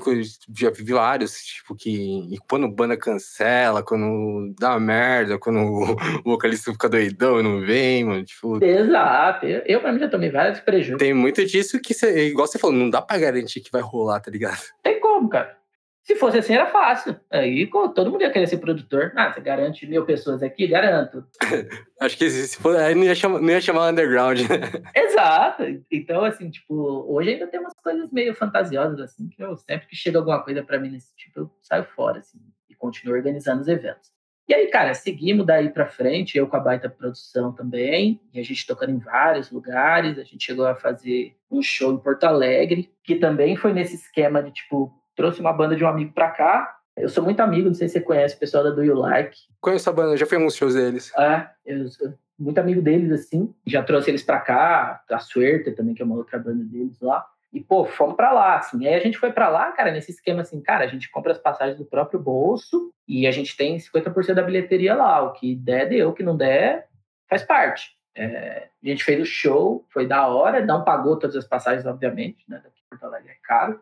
[0.58, 2.34] Já vi vários, tipo, que.
[2.34, 8.04] E quando banda cancela, quando dá merda, quando o vocalista fica doidão e não vem,
[8.04, 8.24] mano.
[8.24, 9.46] Tipo, Exato.
[9.46, 10.98] Eu, pra mim, já tomei vários prejuízos.
[10.98, 14.20] tem muito disso que, você, igual você falou, não dá pra garantir que vai rolar,
[14.20, 14.60] tá ligado?
[14.82, 15.59] Tem como, cara.
[16.02, 17.18] Se fosse assim, era fácil.
[17.30, 19.12] Aí todo mundo ia querer ser produtor.
[19.14, 20.66] Ah, você garante mil pessoas aqui?
[20.66, 21.24] Garanto.
[22.00, 22.74] Acho que se for.
[22.76, 24.46] Aí não ia chamar, não ia chamar underground, né?
[24.96, 25.62] Exato.
[25.90, 26.74] Então, assim, tipo,
[27.06, 30.62] hoje ainda tem umas coisas meio fantasiosas, assim, que eu sempre que chega alguma coisa
[30.62, 32.38] pra mim nesse tipo, eu saio fora, assim,
[32.68, 34.10] e continuo organizando os eventos.
[34.48, 38.42] E aí, cara, seguimos daí pra frente, eu com a baita produção também, e a
[38.42, 42.90] gente tocando em vários lugares, a gente chegou a fazer um show em Porto Alegre,
[43.04, 46.76] que também foi nesse esquema de, tipo, trouxe uma banda de um amigo pra cá.
[46.96, 49.36] Eu sou muito amigo, não sei se você conhece o pessoal da Do You Like,
[49.60, 51.12] Conheço a banda, já fui alguns shows deles.
[51.18, 53.54] é, eu sou muito amigo deles, assim.
[53.66, 57.26] Já trouxe eles pra cá, a Suerte também, que é uma outra banda deles lá.
[57.52, 58.86] E, pô, fomos pra lá, assim.
[58.86, 61.38] Aí a gente foi pra lá, cara, nesse esquema assim, cara, a gente compra as
[61.38, 65.22] passagens do próprio bolso e a gente tem 50% da bilheteria lá.
[65.22, 66.08] O que der, deu.
[66.08, 66.86] O que não der,
[67.28, 67.90] faz parte.
[68.16, 72.44] É, a gente fez o show, foi da hora, não pagou todas as passagens, obviamente,
[72.48, 72.60] né?
[72.62, 73.80] Daqui Porto Alegre é caro.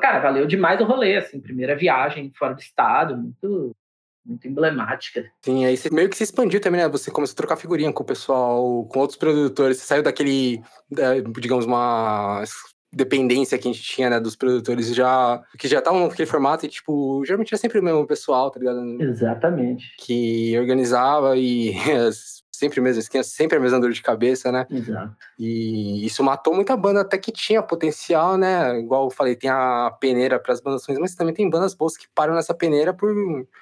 [0.00, 1.40] Cara, valeu demais o rolê, assim.
[1.40, 3.74] Primeira viagem fora do estado, muito,
[4.24, 5.24] muito emblemática.
[5.44, 6.88] Sim, aí você meio que se expandiu também, né?
[6.88, 9.78] Você começou a trocar figurinha com o pessoal, com outros produtores.
[9.78, 10.60] Você saiu daquele,
[10.90, 12.42] da- digamos, uma
[12.92, 16.68] dependência que a gente tinha, né, dos produtores já que já estavam naquele formato e
[16.70, 18.80] tipo, geralmente era sempre o mesmo pessoal, tá ligado?
[19.02, 19.94] Exatamente.
[19.98, 21.72] Que organizava e
[22.58, 24.66] sempre mesmo esquema, sempre a mesma dor de cabeça, né?
[24.70, 25.14] Exato.
[25.38, 28.78] E isso matou muita banda até que tinha potencial, né?
[28.78, 32.06] Igual eu falei, tem a peneira para as bandas, mas também tem bandas boas que
[32.14, 33.14] param nessa peneira por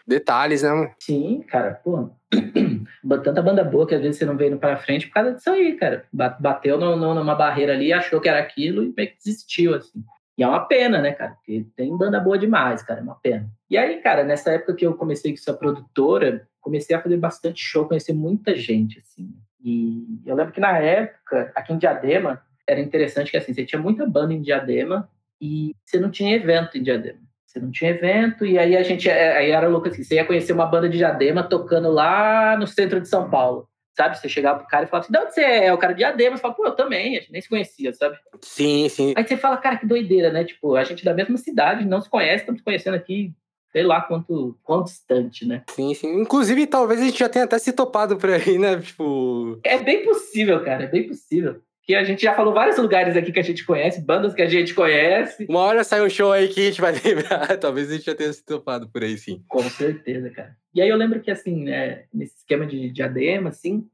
[0.06, 0.92] detalhes, né?
[0.98, 2.10] Sim, cara, pô.
[3.22, 5.74] Tanta banda boa que às vezes você não veio para frente por causa disso aí,
[5.76, 6.04] cara.
[6.12, 10.02] Bateu no, no, numa barreira ali, achou que era aquilo e meio que desistiu, assim.
[10.36, 11.32] E é uma pena, né, cara?
[11.32, 13.48] Porque tem banda boa demais, cara, é uma pena.
[13.70, 17.62] E aí, cara, nessa época que eu comecei com essa produtora, comecei a fazer bastante
[17.62, 19.34] show, conhecer muita gente, assim.
[19.64, 23.80] E eu lembro que na época, aqui em Diadema, era interessante que, assim, você tinha
[23.80, 25.08] muita banda em Diadema
[25.40, 27.18] e você não tinha evento em Diadema.
[27.46, 30.26] Você não tinha evento, e aí a gente, é, aí era louco assim, você ia
[30.26, 33.66] conhecer uma banda de Diadema tocando lá no centro de São Paulo
[33.96, 34.18] sabe?
[34.18, 35.72] Você chegava pro cara e falava assim, de onde você é?
[35.72, 36.36] O cara de Diadema.
[36.36, 38.16] Você fala, pô, eu também, a gente nem se conhecia, sabe?
[38.42, 39.14] Sim, sim.
[39.16, 40.44] Aí você fala, cara, que doideira, né?
[40.44, 43.32] Tipo, a gente é da mesma cidade, não se conhece, estamos se conhecendo aqui,
[43.72, 45.64] sei lá quanto, quanto distante, né?
[45.70, 46.20] Sim, sim.
[46.20, 48.78] Inclusive, talvez a gente já tenha até se topado por aí, né?
[48.78, 49.58] Tipo...
[49.64, 53.30] É bem possível, cara, é bem possível que a gente já falou vários lugares aqui
[53.30, 55.46] que a gente conhece, bandas que a gente conhece.
[55.48, 58.14] Uma hora sai um show aí que a gente vai lembrar, talvez a gente já
[58.14, 59.40] tenha se topado por aí, sim.
[59.46, 60.56] Com certeza, cara.
[60.76, 63.88] E aí eu lembro que, assim, né, nesse esquema de diadema, assim,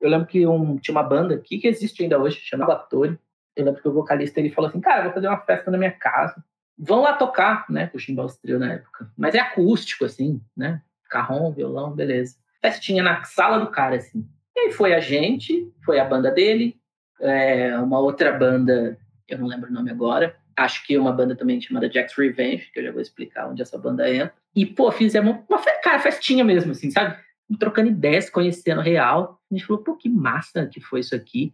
[0.00, 3.18] eu lembro que um, tinha uma banda aqui que existe ainda hoje, chamada Tori.
[3.54, 5.92] Eu lembro que o vocalista ele falou assim: Cara, vou fazer uma festa na minha
[5.92, 6.42] casa.
[6.78, 7.88] Vão lá tocar, né?
[7.88, 8.28] Com o Chimbal
[8.58, 9.12] na época.
[9.14, 10.80] Mas é acústico, assim, né?
[11.10, 12.36] Carrom, violão, beleza.
[12.62, 14.26] Festinha na sala do cara, assim.
[14.56, 16.80] E aí foi a gente, foi a banda dele,
[17.20, 20.34] é, uma outra banda, eu não lembro o nome agora.
[20.56, 23.78] Acho que uma banda também chamada Jack's Revenge, que eu já vou explicar onde essa
[23.78, 24.34] banda entra.
[24.54, 27.16] E, pô, fizemos uma, cara, festinha mesmo, assim, sabe?
[27.58, 29.38] trocando ideias, conhecendo real.
[29.50, 31.52] A gente falou, pô, que massa que foi isso aqui.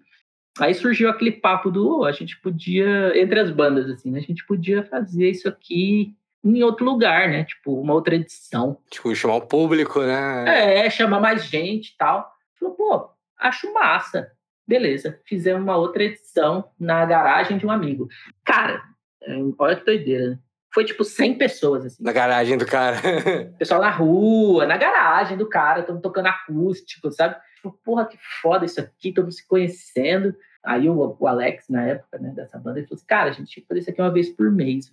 [0.58, 4.18] Aí surgiu aquele papo do, oh, a gente podia, entre as bandas, assim, né?
[4.18, 7.44] A gente podia fazer isso aqui em outro lugar, né?
[7.44, 8.78] Tipo, uma outra edição.
[8.90, 10.84] Tipo, chamar o público, né?
[10.84, 12.32] É, chamar mais gente e tal.
[12.58, 14.32] Falou, pô, acho massa.
[14.68, 18.06] Beleza, fizemos uma outra edição na garagem de um amigo.
[18.44, 18.82] Cara,
[19.22, 20.38] é, olha que doideira, né?
[20.72, 22.04] foi tipo 100 pessoas, assim.
[22.04, 22.98] Na garagem do cara.
[23.58, 27.36] Pessoal na rua, na garagem do cara, estamos tocando acústico, sabe?
[27.56, 30.36] Tipo, porra, que foda isso aqui, todo se conhecendo.
[30.62, 33.50] Aí o, o, Alex, na época, né, dessa banda, ele falou assim, cara, a gente
[33.50, 34.92] tinha que fazer isso aqui uma vez por mês.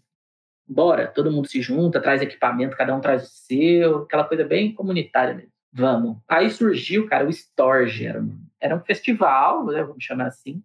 [0.68, 4.74] Bora, todo mundo se junta, traz equipamento, cada um traz o seu, aquela coisa bem
[4.74, 5.52] comunitária mesmo.
[5.72, 6.18] Vamos.
[6.28, 10.64] Aí surgiu, cara, o Storge, era um, era um festival, né, vamos chamar assim,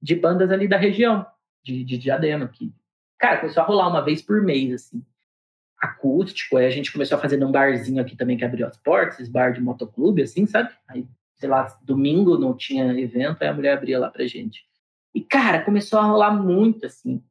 [0.00, 1.26] de bandas ali da região,
[1.64, 2.72] de, de Diadema, aqui,
[3.22, 5.00] Cara, começou a rolar uma vez por mês, assim.
[5.80, 9.20] Acústico, aí a gente começou a fazer num barzinho aqui também que abriu as portas,
[9.20, 10.70] esse bar de motoclube, assim, sabe?
[10.88, 14.64] Aí, sei lá, domingo não tinha evento, aí a mulher abria lá pra gente.
[15.14, 17.22] E, cara, começou a rolar muito, assim.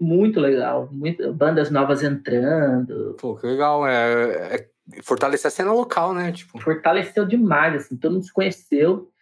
[0.00, 0.88] Muito legal.
[0.90, 3.14] Muito, bandas novas entrando.
[3.20, 3.86] Pô, que legal.
[3.86, 4.68] É, é
[5.04, 6.32] fortalecer a cena local, né?
[6.32, 6.60] Tipo...
[6.60, 7.96] Fortaleceu demais, assim.
[7.96, 9.12] Todo mundo se conheceu.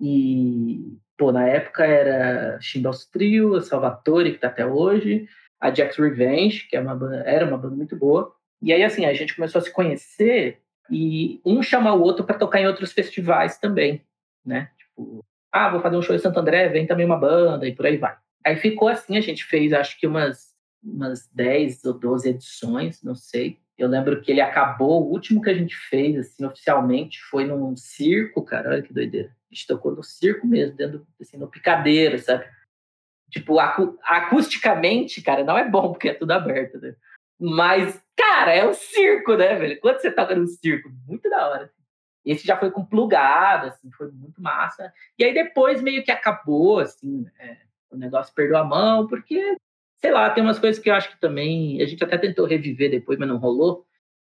[0.00, 5.28] E, pô, na época era Chimbals Trio, Salvatore, que tá até hoje
[5.60, 8.34] a Jack's Revenge, que é uma banda, era uma banda muito boa.
[8.62, 10.58] E aí, assim, a gente começou a se conhecer
[10.90, 14.02] e um chama o outro para tocar em outros festivais também,
[14.44, 14.70] né?
[14.78, 17.86] Tipo, ah, vou fazer um show em Santo André, vem também uma banda e por
[17.86, 18.16] aí vai.
[18.44, 23.14] Aí ficou assim, a gente fez acho que umas, umas 10 ou 12 edições, não
[23.14, 23.58] sei.
[23.76, 27.76] Eu lembro que ele acabou, o último que a gente fez, assim, oficialmente, foi num
[27.76, 29.34] circo, cara, olha que doideira.
[29.50, 32.48] A gente tocou no circo mesmo, dentro, assim, no picadeiro, sabe?
[33.30, 36.94] Tipo, acu acusticamente, cara, não é bom, porque é tudo aberto, né?
[37.38, 39.80] Mas, cara, é um circo, né, velho?
[39.80, 41.72] Quando você toca no circo, muito da hora.
[42.24, 44.92] Esse já foi com plugado, assim, foi muito massa.
[45.18, 47.56] E aí depois meio que acabou, assim, é,
[47.90, 49.56] o negócio perdeu a mão, porque,
[49.98, 51.80] sei lá, tem umas coisas que eu acho que também.
[51.82, 53.86] A gente até tentou reviver depois, mas não rolou.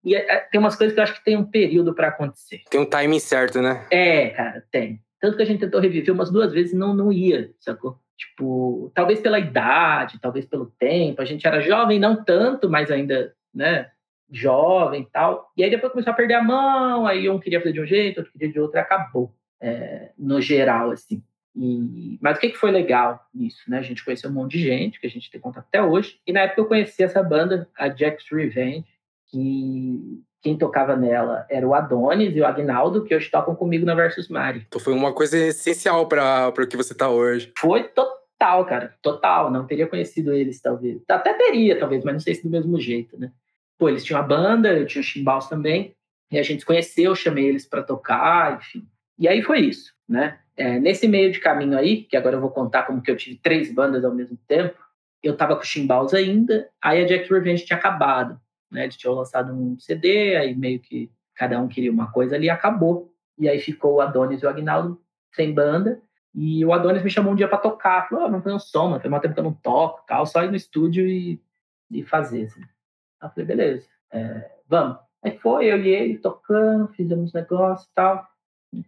[0.04, 2.62] E é, tem umas coisas que eu acho que tem um período para acontecer.
[2.70, 3.86] Tem um timing certo, né?
[3.90, 5.00] É, cara, tem.
[5.20, 7.98] Tanto que a gente tentou reviver umas duas vezes e não, não ia, sacou?
[8.16, 13.34] Tipo, talvez pela idade, talvez pelo tempo, a gente era jovem, não tanto, mas ainda,
[13.54, 13.90] né,
[14.30, 15.50] jovem e tal.
[15.56, 18.18] E aí depois começou a perder a mão, aí um queria fazer de um jeito,
[18.18, 21.22] outro queria de outro, e acabou, é, no geral, assim.
[21.54, 23.78] E, mas o que, que foi legal nisso, né?
[23.78, 26.20] A gente conheceu um monte de gente, que a gente tem contato até hoje.
[26.26, 28.86] E na época eu conheci essa banda, a Jack's Revenge,
[29.30, 33.94] que quem tocava nela era o Adonis e o Agnaldo, que hoje tocam comigo na
[33.94, 34.64] Versus Mari.
[34.66, 37.52] Então foi uma coisa essencial para o que você está hoje.
[37.58, 38.94] Foi total, cara.
[39.02, 39.50] Total.
[39.50, 41.02] Não teria conhecido eles, talvez.
[41.08, 43.30] Até teria, talvez, mas não sei se do mesmo jeito, né?
[43.78, 45.94] Pô, eles tinham a banda, eu tinha o Chimbals também.
[46.30, 48.86] E a gente se conheceu, chamei eles para tocar, enfim.
[49.18, 50.38] E aí foi isso, né?
[50.56, 53.36] É, nesse meio de caminho aí, que agora eu vou contar como que eu tive
[53.42, 54.78] três bandas ao mesmo tempo,
[55.22, 58.40] eu tava com o Chimbaus ainda, aí a Jack Revenge tinha acabado,
[58.70, 58.84] né?
[58.84, 63.12] Eles tinham lançado um CD, aí meio que cada um queria uma coisa ali, acabou.
[63.38, 65.00] E aí ficou o Adonis e o Agnaldo
[65.32, 66.00] sem banda,
[66.34, 68.88] e o Adonis me chamou um dia para tocar, falou, ah, vamos fazer um som,
[68.88, 71.42] mano, tem muito tempo que eu não toco, tal, só ir no estúdio e,
[71.90, 72.62] e fazer, assim.
[72.62, 74.98] Aí eu falei, beleza, é, vamos.
[75.22, 78.26] Aí foi, eu e ele tocando, fizemos negócio e tal,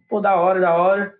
[0.09, 1.15] pô, da hora, da hora.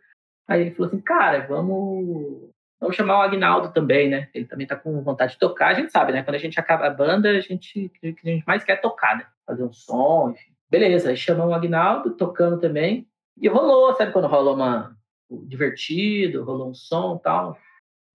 [0.48, 2.53] Aí ele falou assim, cara, vamos
[2.84, 4.28] Vamos chamar o Agnaldo também, né?
[4.34, 5.70] Ele também tá com vontade de tocar.
[5.70, 6.22] A gente sabe, né?
[6.22, 9.26] Quando a gente acaba a banda, a gente, a gente mais quer tocar, né?
[9.48, 10.52] Fazer um som, enfim.
[10.70, 13.08] Beleza, aí chamamos o Agnaldo, tocando também.
[13.38, 14.98] E rolou, sabe quando rola uma
[15.46, 17.58] divertido, rolou um som tal,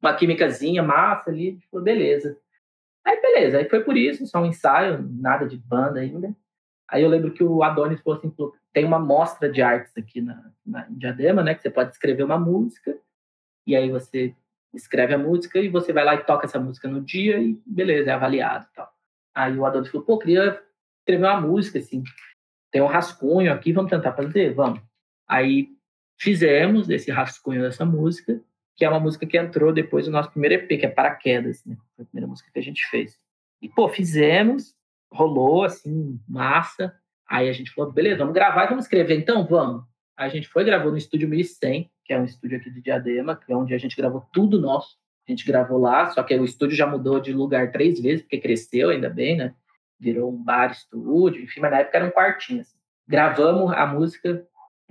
[0.02, 2.36] uma químicazinha massa ali, tipo, beleza.
[3.06, 6.36] Aí beleza, aí foi por isso, só um ensaio, nada de banda ainda.
[6.86, 8.34] Aí eu lembro que o Adonis falou assim,
[8.70, 12.38] tem uma mostra de artes aqui na, na Diadema, né, que você pode escrever uma
[12.38, 12.98] música,
[13.66, 14.34] e aí você
[14.74, 18.10] escreve a música e você vai lá e toca essa música no dia e beleza,
[18.10, 18.90] é avaliado tal.
[19.34, 20.60] Aí o Adonis falou, pô, queria
[21.00, 22.02] escrever uma música, assim,
[22.70, 24.52] tem um rascunho aqui, vamos tentar fazer?
[24.52, 24.80] Vamos.
[25.26, 25.68] Aí
[26.18, 28.40] fizemos esse rascunho dessa música,
[28.76, 31.76] que é uma música que entrou depois do nosso primeiro EP, que é Paraquedas, né?
[31.96, 33.18] Foi a primeira música que a gente fez.
[33.60, 34.74] E, pô, fizemos,
[35.12, 36.94] rolou, assim, massa.
[37.28, 39.84] Aí a gente falou, beleza, vamos gravar e vamos escrever, então vamos.
[40.18, 43.52] A gente foi, gravou no Estúdio 1100, que é um estúdio aqui de Diadema, que
[43.52, 44.98] é onde a gente gravou tudo nosso.
[45.28, 48.40] A gente gravou lá, só que o estúdio já mudou de lugar três vezes, porque
[48.40, 49.54] cresceu, ainda bem, né?
[50.00, 52.62] Virou um bar estúdio, enfim, mas na época era um quartinho.
[52.62, 52.76] Assim.
[53.06, 54.44] Gravamos a música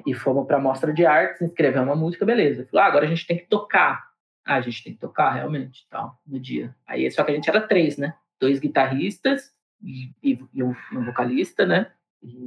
[0.06, 2.66] e fomos para a mostra de artes, escrevemos uma música, beleza.
[2.72, 4.08] Falou, ah, agora a gente tem que tocar.
[4.46, 6.74] Ah, a gente tem que tocar, realmente, tal, no dia.
[6.88, 8.16] Aí, só que a gente era três, né?
[8.40, 9.54] Dois guitarristas
[9.84, 11.92] e, e, e um, um, vocalista, né?
[12.24, 12.46] E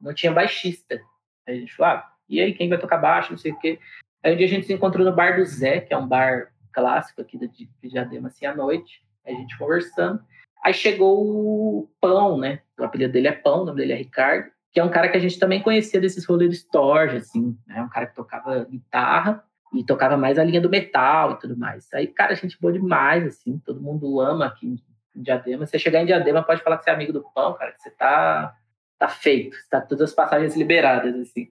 [0.00, 0.98] não tinha baixista.
[1.46, 3.78] Aí a gente falou, ah, e aí, quem vai tocar baixo, não sei o quê.
[4.22, 6.52] Aí um dia a gente se encontrou no bar do Zé, que é um bar
[6.72, 9.02] clássico aqui de Diadema, assim, à noite.
[9.26, 10.20] A gente conversando.
[10.62, 12.60] Aí chegou o Pão, né?
[12.78, 15.16] O apelido dele é Pão, o nome dele é Ricardo, que é um cara que
[15.16, 17.82] a gente também conhecia desses rolês de Storge, assim, né?
[17.82, 21.92] Um cara que tocava guitarra e tocava mais a linha do metal e tudo mais.
[21.92, 24.66] Aí, cara, a gente boa demais, assim, todo mundo ama aqui
[25.16, 25.66] em Diadema.
[25.66, 27.90] Você chegar em Diadema, pode falar que você é amigo do Pão, cara, que você
[27.90, 28.56] tá,
[28.98, 31.50] tá feito, tá todas as passagens liberadas, assim.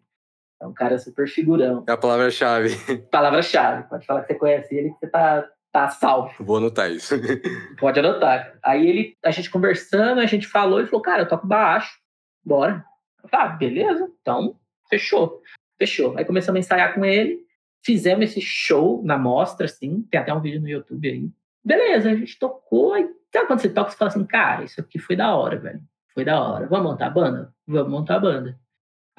[0.62, 1.84] É um cara super figurão.
[1.88, 2.78] É a palavra-chave.
[3.10, 3.90] Palavra-chave.
[3.90, 6.32] Pode falar que você conhece ele, que você tá, tá salvo.
[6.40, 7.16] Vou anotar isso.
[7.80, 8.54] Pode anotar.
[8.64, 11.98] Aí ele, a gente conversando, a gente falou e falou, cara, eu toco baixo,
[12.46, 12.86] bora.
[13.28, 14.56] Falei, ah, beleza, então
[14.88, 15.42] fechou.
[15.80, 16.16] Fechou.
[16.16, 17.40] Aí começamos a ensaiar com ele,
[17.84, 21.28] fizemos esse show na mostra, assim, tem até um vídeo no YouTube aí.
[21.66, 25.00] Beleza, a gente tocou, e sabe quando você toca, você fala assim, cara, isso aqui
[25.00, 25.82] foi da hora, velho.
[26.14, 26.68] Foi da hora.
[26.68, 27.54] Vamos montar a banda?
[27.66, 28.60] Vamos montar a banda.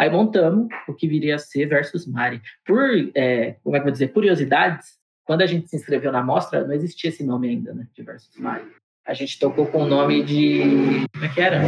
[0.02, 2.42] Aí montamos o que viria a ser versus Mari.
[2.66, 2.82] Por,
[3.14, 6.66] é, como é que eu vou dizer, curiosidades, quando a gente se inscreveu na mostra,
[6.66, 8.64] não existia esse nome ainda, né, de versus Mari.
[9.06, 11.60] A gente tocou com o nome de, como é que era?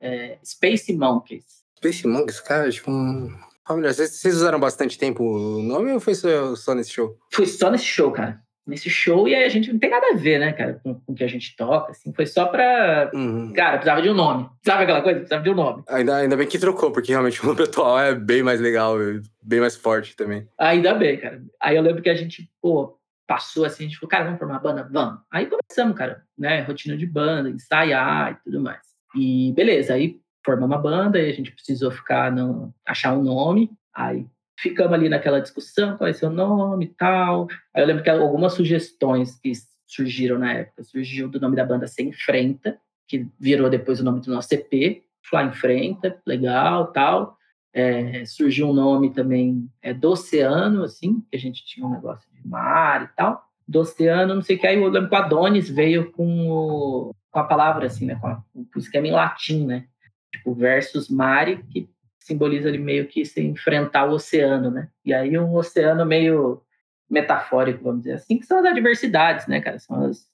[0.00, 1.64] É, Space Monkeys.
[1.78, 3.28] Space Monkeys, cara, tipo um...
[3.66, 7.18] Vocês usaram bastante tempo o nome ou foi só, só nesse show?
[7.32, 8.40] Foi só nesse show, cara
[8.70, 11.12] nesse show e aí a gente não tem nada a ver, né, cara, com, com
[11.12, 13.10] o que a gente toca, assim, foi só pra...
[13.12, 13.52] Uhum.
[13.52, 14.48] Cara, precisava de um nome.
[14.64, 15.18] Sabe aquela coisa?
[15.18, 15.82] Precisava de um nome.
[15.88, 18.96] Ainda, ainda bem que trocou, porque realmente o nome atual é bem mais legal,
[19.42, 20.48] bem mais forte também.
[20.58, 21.42] Ainda bem, cara.
[21.60, 22.96] Aí eu lembro que a gente, pô,
[23.26, 24.88] passou assim, a gente falou, cara, vamos formar uma banda?
[24.90, 25.20] Vamos.
[25.30, 28.80] Aí começamos, cara, né, rotina de banda, ensaiar e tudo mais.
[29.14, 33.70] E beleza, aí formamos uma banda e a gente precisou ficar, no, achar um nome,
[33.94, 34.26] aí
[34.60, 37.48] ficamos ali naquela discussão, qual é seu nome e tal.
[37.74, 39.52] Aí eu lembro que algumas sugestões que
[39.86, 44.20] surgiram na época, surgiu do nome da banda Sem Enfrenta, que virou depois o nome
[44.20, 47.36] do nosso EP, Fly Enfrenta, legal, tal.
[47.72, 52.28] É, surgiu um nome também é, do Oceano, assim, que a gente tinha um negócio
[52.32, 53.42] de mar e tal.
[53.66, 57.14] Do Oceano, não sei o que, aí eu lembro que o Adonis veio com, o,
[57.30, 59.86] com a palavra, assim, né, com, a, com o esquema em latim, né,
[60.32, 61.88] tipo versus mare, que
[62.30, 64.88] simboliza ali meio que se enfrentar o oceano, né?
[65.04, 66.62] E aí um oceano meio
[67.08, 69.80] metafórico, vamos dizer assim, que são as adversidades, né, cara?
[69.80, 70.26] São as,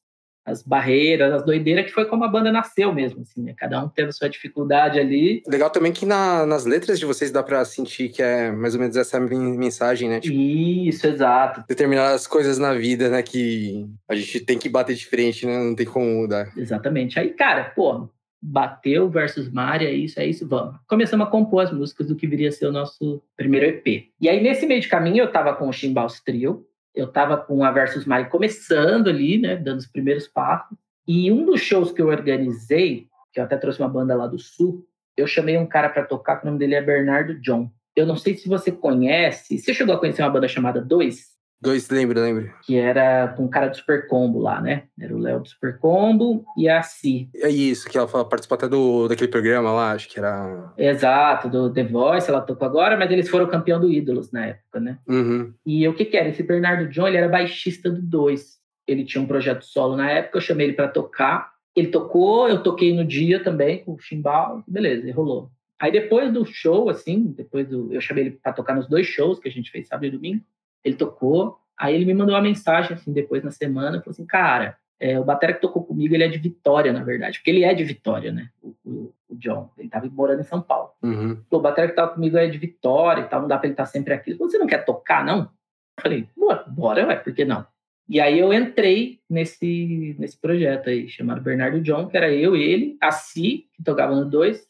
[0.44, 3.54] as barreiras, as doideiras, que foi como a banda nasceu mesmo, assim, né?
[3.56, 5.42] Cada um teve sua dificuldade ali.
[5.48, 8.80] Legal também que na, nas letras de vocês dá pra sentir que é mais ou
[8.80, 10.20] menos essa mensagem, né?
[10.20, 11.64] Tipo, Isso, exato.
[11.66, 15.58] Determinadas coisas na vida, né, que a gente tem que bater de frente, né?
[15.58, 16.52] Não tem como mudar.
[16.54, 17.18] Exatamente.
[17.18, 18.10] Aí, cara, pô,
[18.48, 20.76] bateu versus Mari, é isso, é isso, vamos.
[20.86, 24.08] Começamos a compor as músicas do que viria a ser o nosso primeiro EP.
[24.20, 27.64] E aí, nesse meio de caminho, eu tava com o Chimbaus Trio, eu tava com
[27.64, 30.78] a Versus Mari começando ali, né, dando os primeiros passos.
[31.06, 34.38] E um dos shows que eu organizei, que eu até trouxe uma banda lá do
[34.38, 34.86] Sul,
[35.16, 37.68] eu chamei um cara para tocar, que o nome dele é Bernardo John.
[37.96, 41.35] Eu não sei se você conhece, você chegou a conhecer uma banda chamada Dois?
[41.60, 42.52] Dois, lembro, lembro.
[42.62, 44.84] Que era com o cara do Super Combo lá, né?
[45.00, 47.30] Era o Léo do Super Combo e a Si.
[47.34, 50.72] É isso, que ela participou até do, daquele programa lá, acho que era.
[50.76, 54.80] Exato, do The Voice, ela tocou agora, mas eles foram campeão do Ídolos na época,
[54.80, 54.98] né?
[55.08, 55.52] Uhum.
[55.64, 56.28] E o que que era?
[56.28, 58.56] Esse Bernardo John, ele era baixista do Dois.
[58.86, 61.52] Ele tinha um projeto solo na época, eu chamei ele para tocar.
[61.74, 65.50] Ele tocou, eu toquei no dia também com o chimbal, beleza, e rolou.
[65.78, 67.92] Aí depois do show, assim, depois do.
[67.92, 70.42] Eu chamei ele para tocar nos dois shows que a gente fez sábado e domingo.
[70.86, 71.58] Ele tocou.
[71.76, 75.24] Aí ele me mandou uma mensagem, assim, depois na semana, falou assim, cara, é, o
[75.24, 78.32] batera que tocou comigo, ele é de Vitória, na verdade, porque ele é de Vitória,
[78.32, 78.48] né?
[78.62, 80.90] O, o, o John, ele tava morando em São Paulo.
[81.02, 81.42] Uhum.
[81.50, 83.86] O batera que tava comigo é de Vitória e tal, não dá pra ele estar
[83.86, 84.32] sempre aqui.
[84.34, 85.40] Você não quer tocar, não?
[85.40, 87.66] Eu falei, bora, bora, ué, por que não?
[88.08, 92.96] E aí eu entrei nesse, nesse projeto aí, chamado Bernardo John, que era eu, ele,
[93.00, 94.64] a Si, que tocava no 2,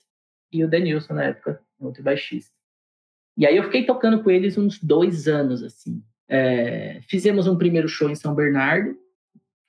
[0.52, 2.55] e o Denilson na época, outro baixista.
[3.36, 6.02] E aí eu fiquei tocando com eles uns dois anos, assim.
[6.28, 8.96] É, fizemos um primeiro show em São Bernardo,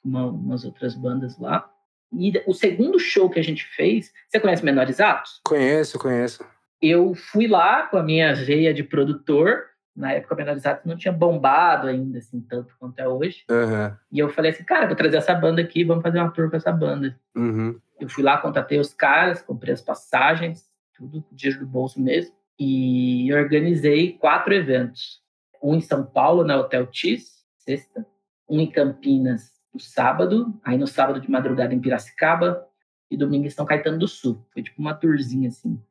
[0.03, 1.69] uma, umas outras bandas lá.
[2.13, 5.41] E o segundo show que a gente fez, você conhece Menores Atos?
[5.43, 6.45] Conheço, conheço.
[6.81, 9.65] Eu fui lá com a minha veia de produtor.
[9.95, 13.43] Na época, Menores Atos não tinha bombado ainda, assim, tanto quanto é hoje.
[13.49, 13.95] Uhum.
[14.11, 16.55] E eu falei assim, cara, vou trazer essa banda aqui, vamos fazer uma tour com
[16.55, 17.19] essa banda.
[17.35, 17.77] Uhum.
[17.99, 22.36] Eu fui lá, contatei os caras, comprei as passagens, tudo, dinheiro do bolso mesmo.
[22.59, 25.21] E organizei quatro eventos
[25.61, 28.05] um em São Paulo, na Hotel Tis, sexta,
[28.49, 32.65] um em Campinas, no sábado, aí no sábado de madrugada em Piracicaba,
[33.09, 34.45] e domingo em São Caetano do Sul.
[34.51, 35.81] Foi tipo uma tourzinha, assim.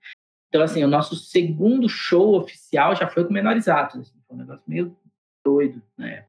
[0.48, 4.40] Então, assim, o nosso segundo show oficial já foi com menores atos, assim, foi um
[4.40, 4.96] negócio meio
[5.44, 6.26] doido, né?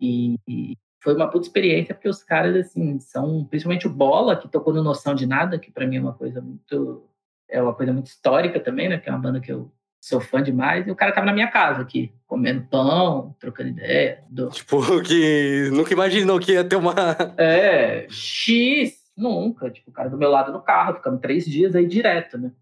[0.00, 4.48] E, e foi uma puta experiência, porque os caras, assim, são, principalmente o Bola, que
[4.48, 7.08] tocou no Noção de Nada, que para mim é uma coisa muito,
[7.48, 8.98] é uma coisa muito histórica também, né?
[8.98, 11.48] Que é uma banda que eu sou fã demais, e o cara tava na minha
[11.48, 14.24] casa aqui, comendo pão, trocando ideia.
[14.30, 14.48] Do...
[14.50, 16.94] Tipo, que nunca imaginou que ia ter uma.
[17.36, 19.70] É, X, nunca.
[19.70, 22.52] Tipo, o cara do meu lado no carro, ficamos três dias aí direto, né?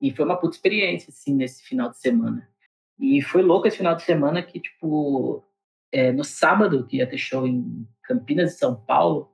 [0.00, 2.48] E foi uma puta experiência, assim, nesse final de semana.
[2.98, 5.42] E foi louco esse final de semana que, tipo,
[5.90, 9.32] é, no sábado, que ia ter show em Campinas e São Paulo,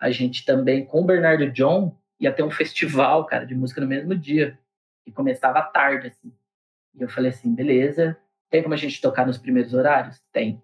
[0.00, 3.86] a gente também, com o Bernardo John, ia ter um festival, cara, de música no
[3.86, 4.58] mesmo dia.
[5.04, 6.32] Que começava à tarde, assim.
[6.94, 8.16] E eu falei assim, beleza,
[8.50, 10.22] tem como a gente tocar nos primeiros horários?
[10.32, 10.62] Tem.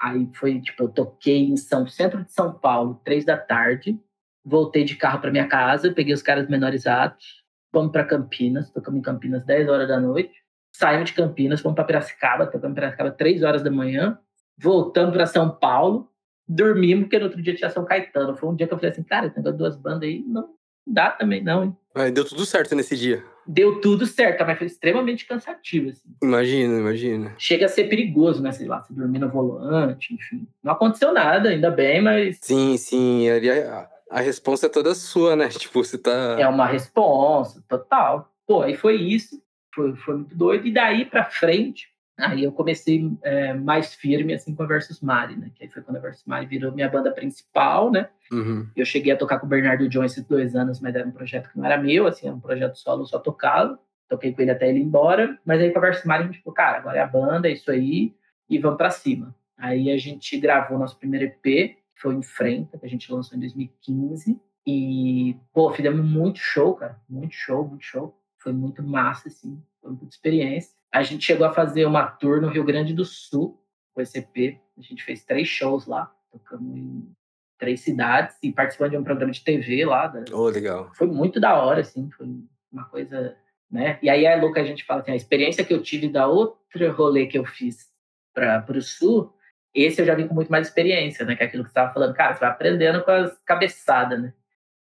[0.00, 3.98] Aí foi, tipo, eu toquei em São Centro de São Paulo, três da tarde,
[4.44, 9.02] voltei de carro para minha casa, peguei os caras menorizados, fomos para Campinas, tocamos em
[9.02, 10.34] Campinas 10 horas da noite,
[10.72, 14.18] saímos de Campinas, fomos para Piracicaba, tocamos em Piracicaba 3 horas da manhã,
[14.58, 16.10] voltamos para São Paulo,
[16.46, 18.36] dormimos, porque no outro dia tinha São Caetano.
[18.36, 20.55] Foi um dia que eu falei assim, cara, tem duas bandas aí, não
[20.86, 21.76] dá também não, hein?
[21.94, 23.24] Mas deu tudo certo nesse dia.
[23.46, 26.08] Deu tudo certo, mas foi extremamente cansativo, assim.
[26.22, 27.34] Imagina, imagina.
[27.38, 28.52] Chega a ser perigoso, né?
[28.52, 30.46] Sei lá, se dormir no volante, enfim.
[30.62, 32.38] Não aconteceu nada, ainda bem, mas.
[32.42, 33.28] Sim, sim.
[33.30, 35.48] A, a resposta é toda sua, né?
[35.56, 36.36] Tipo, você tá.
[36.38, 38.32] É uma resposta, total.
[38.46, 39.40] Pô, aí foi isso.
[39.74, 40.66] Foi, foi muito doido.
[40.66, 41.88] E daí pra frente,
[42.18, 45.50] Aí eu comecei é, mais firme assim com a Versus Mari, né?
[45.54, 48.08] Que aí foi quando a Versus Mari virou minha banda principal, né?
[48.32, 48.66] Uhum.
[48.74, 51.50] Eu cheguei a tocar com o Bernardo John esses dois anos, mas era um projeto
[51.50, 53.78] que não era meu, assim, era um projeto solo, só tocava.
[54.08, 55.38] Toquei com ele até ele ir embora.
[55.44, 57.52] Mas aí com a Versus Mari a gente falou, cara, agora é a banda, é
[57.52, 58.14] isso aí,
[58.48, 59.34] e vamos para cima.
[59.58, 63.40] Aí a gente gravou nosso primeiro EP, que foi Enfrenta, que a gente lançou em
[63.40, 64.40] 2015.
[64.66, 66.98] E, pô, fizemos muito show, cara.
[67.08, 68.18] Muito show, muito show.
[68.38, 69.62] Foi muito massa, assim.
[69.80, 70.76] Foi muita experiência.
[70.96, 74.58] A gente chegou a fazer uma tour no Rio Grande do Sul com esse EP.
[74.78, 77.14] A gente fez três shows lá, tocamos em
[77.58, 80.06] três cidades e participando de um programa de TV lá.
[80.06, 80.24] Da...
[80.32, 80.90] Oh, legal.
[80.94, 82.26] Foi muito da hora, assim, foi
[82.72, 83.36] uma coisa,
[83.70, 83.98] né?
[84.00, 86.90] E aí é louco a gente fala assim, a experiência que eu tive da outra
[86.90, 87.90] rolê que eu fiz
[88.32, 89.34] para o Sul,
[89.74, 91.36] esse eu já vim com muito mais experiência, né?
[91.36, 94.32] Que é aquilo que você estava falando, cara, você vai aprendendo com as cabeçadas, né?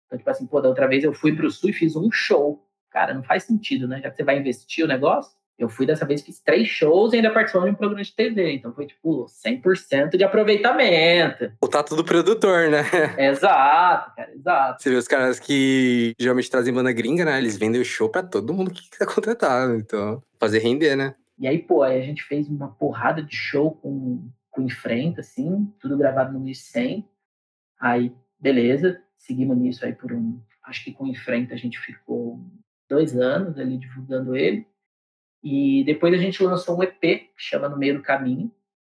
[0.05, 2.13] Então, tipo assim, pô, da outra vez eu fui para o Sul e fiz um
[2.13, 2.69] show.
[2.91, 4.03] Cara, não faz sentido, né?
[4.03, 7.17] Já que você vai investir o negócio, eu fui dessa vez, fiz três shows e
[7.17, 8.55] ainda participando de um programa de TV.
[8.55, 11.53] Então foi tipo 100% de aproveitamento.
[11.61, 12.83] O tato do produtor, né?
[13.19, 14.83] Exato, cara, exato.
[14.83, 17.39] Você vê os caras que geralmente trazem banda gringa, né?
[17.39, 19.75] Eles vendem o show pra todo mundo que quiser contratar.
[19.77, 21.15] Então, fazer render, né?
[21.39, 25.73] E aí, pô, aí a gente fez uma porrada de show com, com Enfrenta, assim,
[25.81, 27.09] tudo gravado no 1100.
[27.81, 30.41] Aí, beleza, seguimos nisso aí por um.
[30.65, 32.41] Acho que com Enfrenta a gente ficou
[32.89, 34.67] dois anos ali divulgando ele.
[35.43, 38.51] E depois a gente lançou um EP que chama No Meio do Caminho,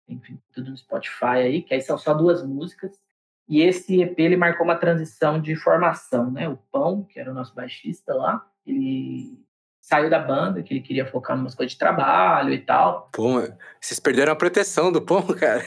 [0.07, 2.99] enfim, tudo no Spotify aí, que aí são só duas músicas.
[3.47, 6.47] E esse EP ele marcou uma transição de formação, né?
[6.49, 9.44] O Pão, que era o nosso baixista lá, ele
[9.85, 13.07] saiu da banda, que ele queria focar em umas coisas de trabalho e tal.
[13.13, 13.39] Pô,
[13.79, 15.61] vocês perderam a proteção do Pão, cara.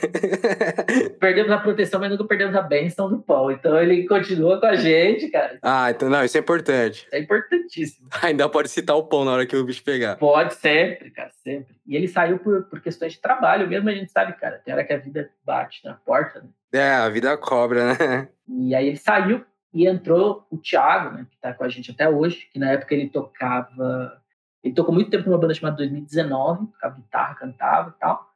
[1.20, 3.48] perdemos a proteção, mas nunca perdemos a bênção do Pão.
[3.48, 5.60] Então ele continua com a gente, cara.
[5.62, 7.06] Ah, então não, isso é importante.
[7.12, 8.08] É importantíssimo.
[8.20, 10.16] Ainda pode citar o Pão na hora que o bicho pegar.
[10.16, 11.76] Pode, sempre, cara, sempre.
[11.86, 14.60] E ele saiu por, por questões de trabalho mesmo, a gente sabe, cara.
[14.64, 16.48] Tem hora que a vida bate na porta, né?
[16.72, 18.28] É, a vida cobra, né?
[18.48, 22.08] E aí ele saiu e entrou o Thiago, né, que está com a gente até
[22.08, 24.22] hoje, que na época ele tocava.
[24.62, 28.28] Ele tocou muito tempo numa banda chamada 2019, tocava guitarra, cantava e tal.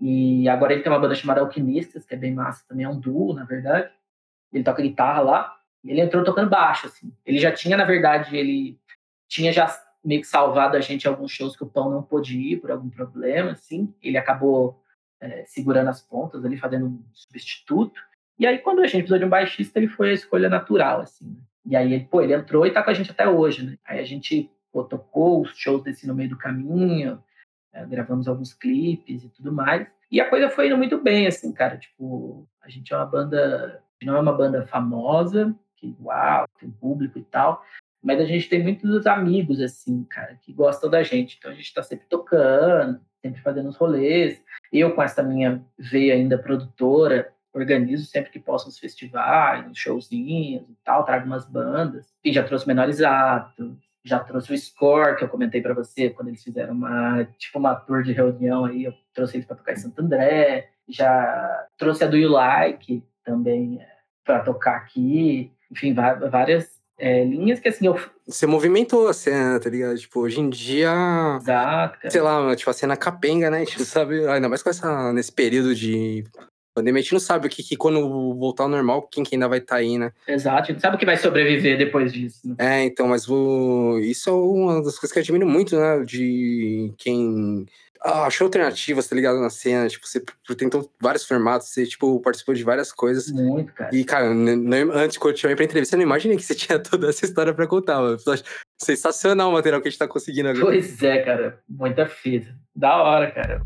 [0.00, 2.98] E agora ele tem uma banda chamada Alquimistas, que é bem massa também, é um
[2.98, 3.90] duo, na verdade.
[4.52, 5.56] Ele toca guitarra lá.
[5.84, 7.12] E ele entrou tocando baixo, assim.
[7.24, 8.78] Ele já tinha, na verdade, ele
[9.28, 9.66] tinha já
[10.04, 12.88] meio que salvado a gente alguns shows que o Pão não pôde ir por algum
[12.88, 13.94] problema, assim.
[14.02, 14.82] Ele acabou
[15.20, 18.00] é, segurando as pontas ali, fazendo um substituto.
[18.38, 21.26] E aí, quando a gente precisou de um baixista, ele foi a escolha natural, assim.
[21.26, 21.40] Né?
[21.66, 23.78] E aí, pô, ele entrou e tá com a gente até hoje, né?
[23.84, 27.22] Aí a gente pô, tocou os shows desse no meio do caminho,
[27.72, 29.86] é, gravamos alguns clipes e tudo mais.
[30.10, 31.76] E a coisa foi indo muito bem, assim, cara.
[31.76, 37.18] Tipo, a gente é uma banda, não é uma banda famosa, que uau, tem público
[37.18, 37.62] e tal,
[38.02, 41.36] mas a gente tem muitos amigos, assim, cara, que gostam da gente.
[41.38, 44.40] Então a gente tá sempre tocando, sempre fazendo os rolês.
[44.72, 50.68] Eu, com essa minha veia ainda produtora, organizo sempre que posso os festivais, uns showzinhos
[50.68, 52.06] e tal, trago umas bandas.
[52.24, 56.28] E já trouxe Menores Atos, já trouxe o Score, que eu comentei para você, quando
[56.28, 59.76] eles fizeram uma, tipo, uma tour de reunião aí, eu trouxe eles para tocar em
[59.76, 63.88] Santo André, já trouxe a Do You Like também é,
[64.24, 67.98] para tocar aqui, enfim, várias é, linhas que assim eu.
[68.26, 69.98] Você movimentou a cena, tá ligado?
[69.98, 70.92] Tipo, hoje em dia.
[71.36, 72.10] Exato, cara.
[72.10, 73.58] Sei lá, tipo, a cena capenga, né?
[73.58, 76.24] A gente sabe, ainda mais com essa, nesse período de
[76.76, 79.48] pandemia, a gente não sabe o que, que quando voltar ao normal, quem que ainda
[79.48, 80.12] vai estar tá aí, né?
[80.28, 82.46] Exato, a gente sabe o que vai sobreviver depois disso.
[82.46, 82.54] Né?
[82.58, 83.98] É, então, mas vou...
[83.98, 86.04] isso é uma das coisas que eu admiro muito, né?
[86.04, 87.66] De quem
[88.02, 89.40] ah, achou alternativas, tá ligado?
[89.40, 90.20] Na cena, tipo, você
[90.56, 93.32] tentou vários formatos, você, tipo, participou de várias coisas.
[93.32, 93.94] Muito, cara.
[93.94, 96.78] E, cara, antes, quando eu te chamei pra entrevista, eu não imaginei que você tinha
[96.78, 98.18] toda essa história pra contar, mano.
[98.80, 100.66] Sensacional o material que a gente tá conseguindo agora.
[100.66, 101.58] Pois é, cara.
[101.68, 102.54] Muita fita.
[102.74, 103.62] Da hora, cara.